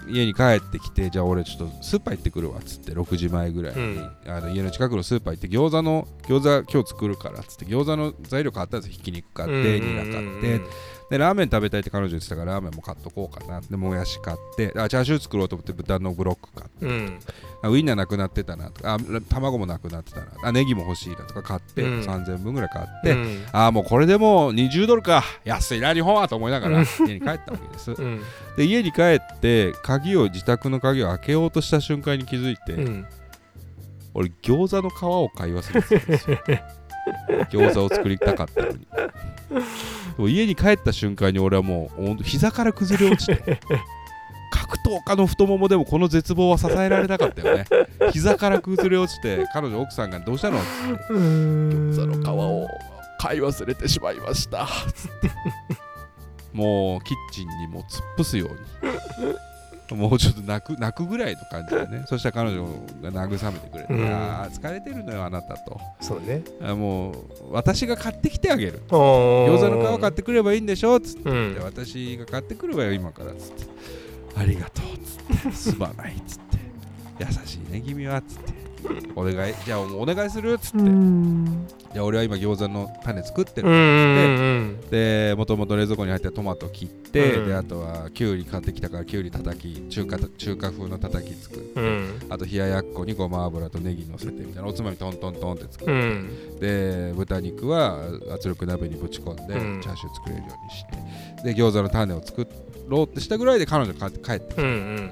[0.10, 4.12] 家に帰ってきてじゃあ俺ちょっとスーパー行ってくるわっつって6時前ぐらいに、うん。
[4.28, 8.94] あの家の近くのスーパー行って餃子の餃子今日作るからっつって餃子の材料買ったんですよ。
[8.94, 10.62] ひき肉買ってニラ買って。
[11.10, 13.62] でラーメン食べたいって彼女言ってたからラーメンも買っとこうかな。
[13.62, 16.86] でもやし買ってあチャーシュー作ろうと思って豚のブロック買って。
[16.86, 17.20] うん。
[17.20, 17.32] あ
[17.64, 18.98] ウインナーなくなってたなとかあ
[19.30, 22.00] 卵もなくなってたなあネギも欲しいなとか買って、うん。
[22.02, 23.46] 3000分ぐらい買って、うん。
[23.52, 27.92] ああもうこれでもう20ドルか安いな日本はと思いながら家に帰ったわけです。
[27.92, 28.22] うん。
[28.56, 33.08] で家に帰って鍵を自宅の鍵を開けようとした瞬間に気づいて、うん。
[34.14, 36.38] 俺餃子の皮を買い忘れてたんですよ。
[37.52, 38.88] 餃子を作りたかったのに。
[40.20, 43.60] 家に帰った瞬間に俺はもうほんと膝から崩れ落ちて
[44.52, 47.66] 格闘家の太ももでもこの絶望は支えられなかったよね。
[48.14, 50.58] 膝から崩れ落ちて彼女奥さんがどうしたの？
[50.60, 52.68] って言って餃子の皮を
[53.20, 54.68] 買い忘れてしまいました。
[54.94, 55.32] つって
[56.54, 59.36] もうキッチンにもう突っ伏すように。
[59.90, 62.04] もうちょっと泣く泣くぐらいの感じでね。
[62.08, 62.66] そしたら彼女
[63.02, 64.06] が慰めてくれて、うん。
[64.06, 65.80] ああ疲れてるのよあなたと。
[66.02, 66.44] そうね。
[66.62, 67.16] あもう
[67.52, 68.82] 私が買ってきてあげる。
[68.90, 71.00] 餃餃子の皮買ってくればいいんでしょ？
[71.00, 71.54] つって、うん。
[71.54, 73.32] で私が買ってくるわよ今から。
[73.32, 73.64] つって
[74.38, 74.98] ありがとう。
[74.98, 75.52] つって。
[75.52, 76.16] すまない。
[76.28, 76.58] つって。
[77.20, 78.22] 優しいね君は。
[78.22, 78.68] つって。
[79.16, 79.54] お願い。
[79.66, 80.58] じゃあお願いする。
[80.60, 83.68] つって、じゃあ俺は今餃子の種作ってる。
[83.68, 87.48] うんうんでもともと冷蔵庫に入ってたトマト切って、うん。
[87.48, 92.20] であとはきゅうり買ってきたからきゅうり叩き中華中華風の叩き作るうんうん。
[92.30, 96.60] あと冷ややっこにごま油とネギ乗せてみたいなおつまみトントントンって作うる、ん。
[96.60, 97.98] で豚肉は
[98.32, 99.82] 圧力鍋にぶち込んで、うん。
[99.82, 100.86] チャーシュー作れるようにし
[101.42, 102.44] てで餃子の種を作
[102.88, 104.70] ろうってしたぐらいで彼女帰って帰ってうんう
[105.02, 105.12] ん。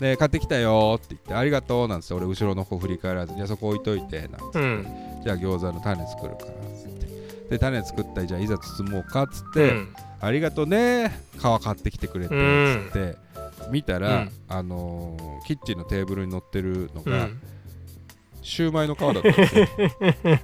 [0.00, 4.58] で買ってきたよって言ってありがとうなんつって俺後ろの方振り返らずじゃあそこ置いといてなんつって。
[4.58, 4.86] うん。
[5.24, 7.48] じゃあ餃子の種作るからつって。
[7.50, 9.94] で種作ったらじゃあいざ包もうかっつって、うん。
[10.20, 12.90] ありがとうね皮買ってきてくれてうん。
[12.90, 13.16] つって。
[13.70, 14.30] 見たら、うん。
[14.48, 17.40] あのーキッチンのテーブルに乗ってるのが、うん。
[18.42, 19.68] シューマイの皮だったんですよ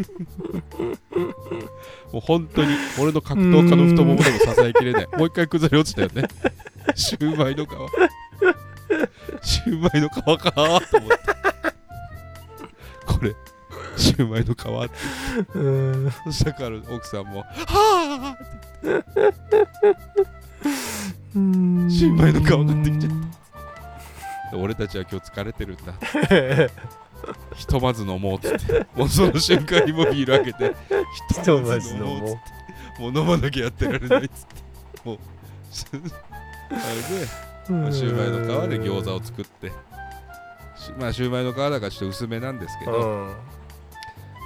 [2.12, 5.08] もう本当に俺の格闘家の太ももでも支えきれない。
[5.16, 6.26] もう一回崩れ落ちたよね。
[6.94, 7.68] シューマイの皮。
[9.42, 11.14] シューマイの皮かーと思って。
[13.06, 13.34] これ
[13.96, 14.94] シューマイの皮って。
[15.58, 15.60] う
[16.06, 16.10] ん。
[16.24, 18.36] そしたから奥さんも「はあ!」
[18.82, 23.16] シューマイの皮買ってきちゃった。
[24.56, 25.92] 俺たちは今日疲れてるんだ
[27.54, 30.76] ひとまず飲もうっつってもうその瞬間にもうビール開けて
[31.28, 32.34] ひとまず飲もうっつっ
[32.96, 34.62] てもう飲まなきゃやってられないっつって
[35.04, 35.18] もう
[36.70, 39.68] あれで、まあ、シューマイの皮で餃子を作って
[40.76, 43.34] しまあシューマイの皮だからちょっと薄めなんですけど、うん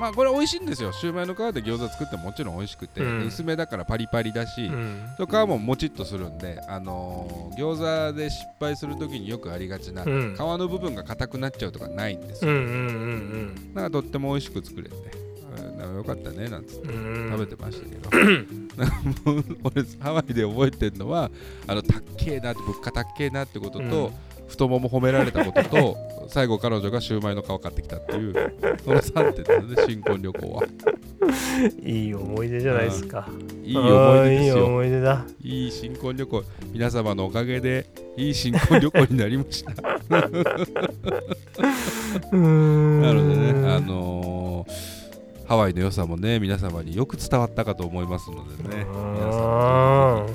[0.01, 0.93] まあこれ美味しいんですよ。
[0.93, 3.21] シューマイの皮で餃子作ってももちろん美味しくて、うん。
[3.21, 5.05] で薄めだからパリパリだし、うん。
[5.17, 10.35] 皮ももちっとするんで、あのー餃子で失敗するときによくありがちな、うん。
[10.35, 16.87] 皮の部分が硬くなっちゃうとかないんですよ、うんうんなんかとっても美味しく作れてよかったねなんつって。
[16.89, 18.11] 食べてましたけど、
[18.77, 18.91] なん。
[18.91, 21.31] かもう俺ハワイで覚えてるのは
[21.69, 24.13] あのたっけえなって物価たっけえなってことと、
[24.55, 25.97] 太もも褒められたことと
[26.29, 28.35] 最後彼女がシューマイの皮買ってきたっていう
[28.85, 30.63] その3点ですね新婚旅行は。
[31.83, 33.29] いい思い出じゃないですか。
[33.63, 35.25] いい思い出ですあーいいよ思い出だ。
[35.43, 36.43] いい新婚旅行。
[36.73, 37.87] 皆様のおかげで
[38.17, 39.73] いい新婚旅行になりました。
[40.09, 40.29] なな
[43.13, 44.95] のでねあのー
[45.47, 50.27] ハワイの良さもね皆様によく伝わったかと思いますのでね皆様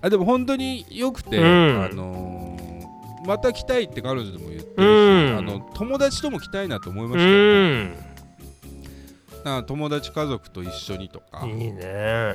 [0.00, 1.44] あでも本当によくて、うん。
[1.44, 2.45] あのー
[3.26, 5.38] また来たいって彼女でも言ってるし、うん。
[5.38, 7.36] あの友達とも来たいなと思いまうしたよ、
[8.02, 8.15] ん
[9.50, 11.46] だ友達家族と一緒にとか。
[11.46, 12.34] いいね。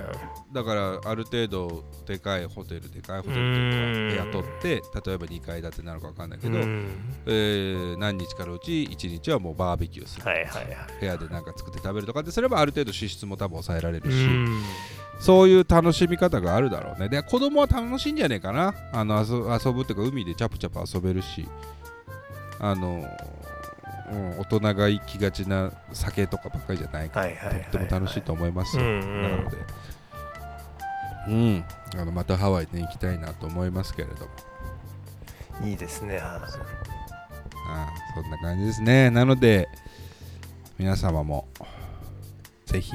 [0.51, 4.09] だからある程度でかいホテルでかいホテルというかうん。
[4.09, 6.87] 部屋取って例えば2階建てなのか分かんないけど、うん。
[7.25, 10.65] えー何日かのうち1日はもうバーベキューする、はいはいはい
[10.99, 14.61] 部屋で何か作って食べるとかってすればある程度支出も多分抑えられるうし、ん。
[15.19, 17.09] そういう楽しみ方があるだろうね。
[17.09, 18.73] で子供は楽しいんじゃねえかな。
[18.93, 19.35] あの遊
[19.67, 21.47] 遊ぶっていうか海でチャプチャプ遊べるし
[22.59, 23.03] あの、
[24.11, 29.21] うん、大人が行きがちな酒とかばっかりじゃないから、はいはいはいとっても楽しいと思いますよ、うんうん。
[29.21, 29.57] なので。
[31.27, 31.65] うん。
[31.97, 34.25] あのまたハワイね行きたいなと思いますけれど
[35.61, 35.67] も。
[35.67, 36.19] いいですね。
[36.19, 36.41] あ
[37.67, 39.09] あそんな感じですね。
[39.09, 39.69] なので
[40.77, 41.47] 皆様も
[42.65, 42.93] ぜひ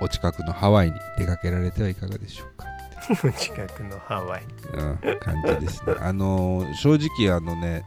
[0.00, 2.66] お近くのハワイに出かけられてはいかがでしょうか。
[3.38, 4.42] 近くのハワイ。
[4.72, 5.94] うん、感じですね。
[6.00, 7.84] あのー正直あのね、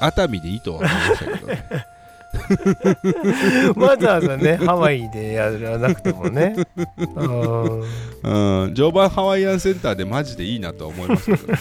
[0.00, 1.90] 熱海でいいとは思いましたけどね。
[3.76, 6.54] わざわざねハワイでやらなくてもね。
[6.96, 7.80] うん。
[8.22, 11.54] うん常磐ハワイアンセンターでマジでいいなとは思いますけど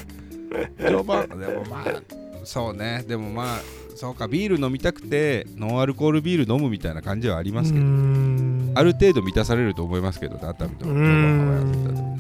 [0.91, 2.01] 常磐でもまあ
[2.43, 3.03] そうね。
[3.07, 3.59] でもまあ
[3.95, 8.71] そうかビール飲みたくてノンアルコールビール飲むみたいな感じはありますけど、うん。
[8.75, 12.01] ある程度満たされると思いますけどね熱海と常磐ハワイアンセンターで。
[12.01, 12.15] もね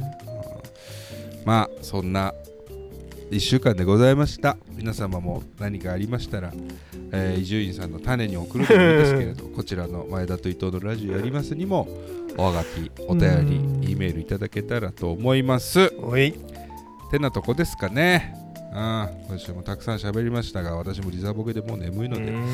[1.41, 1.45] うん。
[1.45, 2.33] まあそんな
[3.31, 4.57] 1週間でございました。
[4.71, 6.51] 皆様も何かありましたら
[7.11, 11.87] えー伊集院さんの種に送るでもいいですけれど こちらの前田と伊藤のラジオやりますにも
[12.37, 13.81] おはがきお便うん。
[13.81, 15.93] り E メールいただけたらと思います。
[16.01, 16.33] おい。
[17.11, 18.35] てなとこですかね。
[18.71, 22.45] あ今週もたくさん喋りましたが私もリザボケでもう眠いのでうん。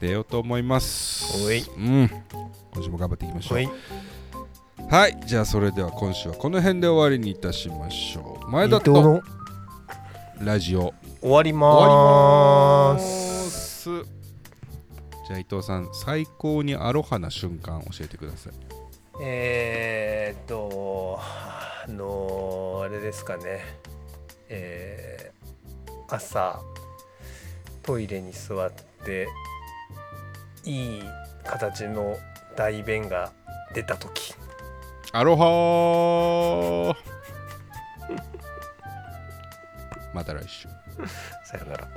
[0.00, 1.44] 出ようと思います。
[1.46, 1.58] おい。
[1.76, 2.10] うん。
[2.74, 3.58] 今週も頑張っていきましょう。
[4.94, 5.18] はい。
[5.26, 8.50] じゃあそれでは今週はこの辺で終わりにいたしましょう。
[8.50, 9.22] 前伊田と
[10.44, 10.92] ラジオ。
[11.20, 13.82] 終わり終ます。
[13.82, 13.90] す
[15.24, 18.52] じゃあ伊藤さん最高にアロハな瞬間教えてください。
[19.22, 23.60] えー、っとあのーあれですかね。
[24.48, 26.60] えー朝
[27.84, 28.72] トイレに座っ
[29.04, 29.28] て
[30.64, 31.02] いい
[31.44, 32.18] 形の
[32.56, 33.32] 大便が
[33.74, 34.34] 出た時。
[35.12, 36.96] アロハ
[40.12, 40.68] また来週。
[41.44, 41.88] さよなら。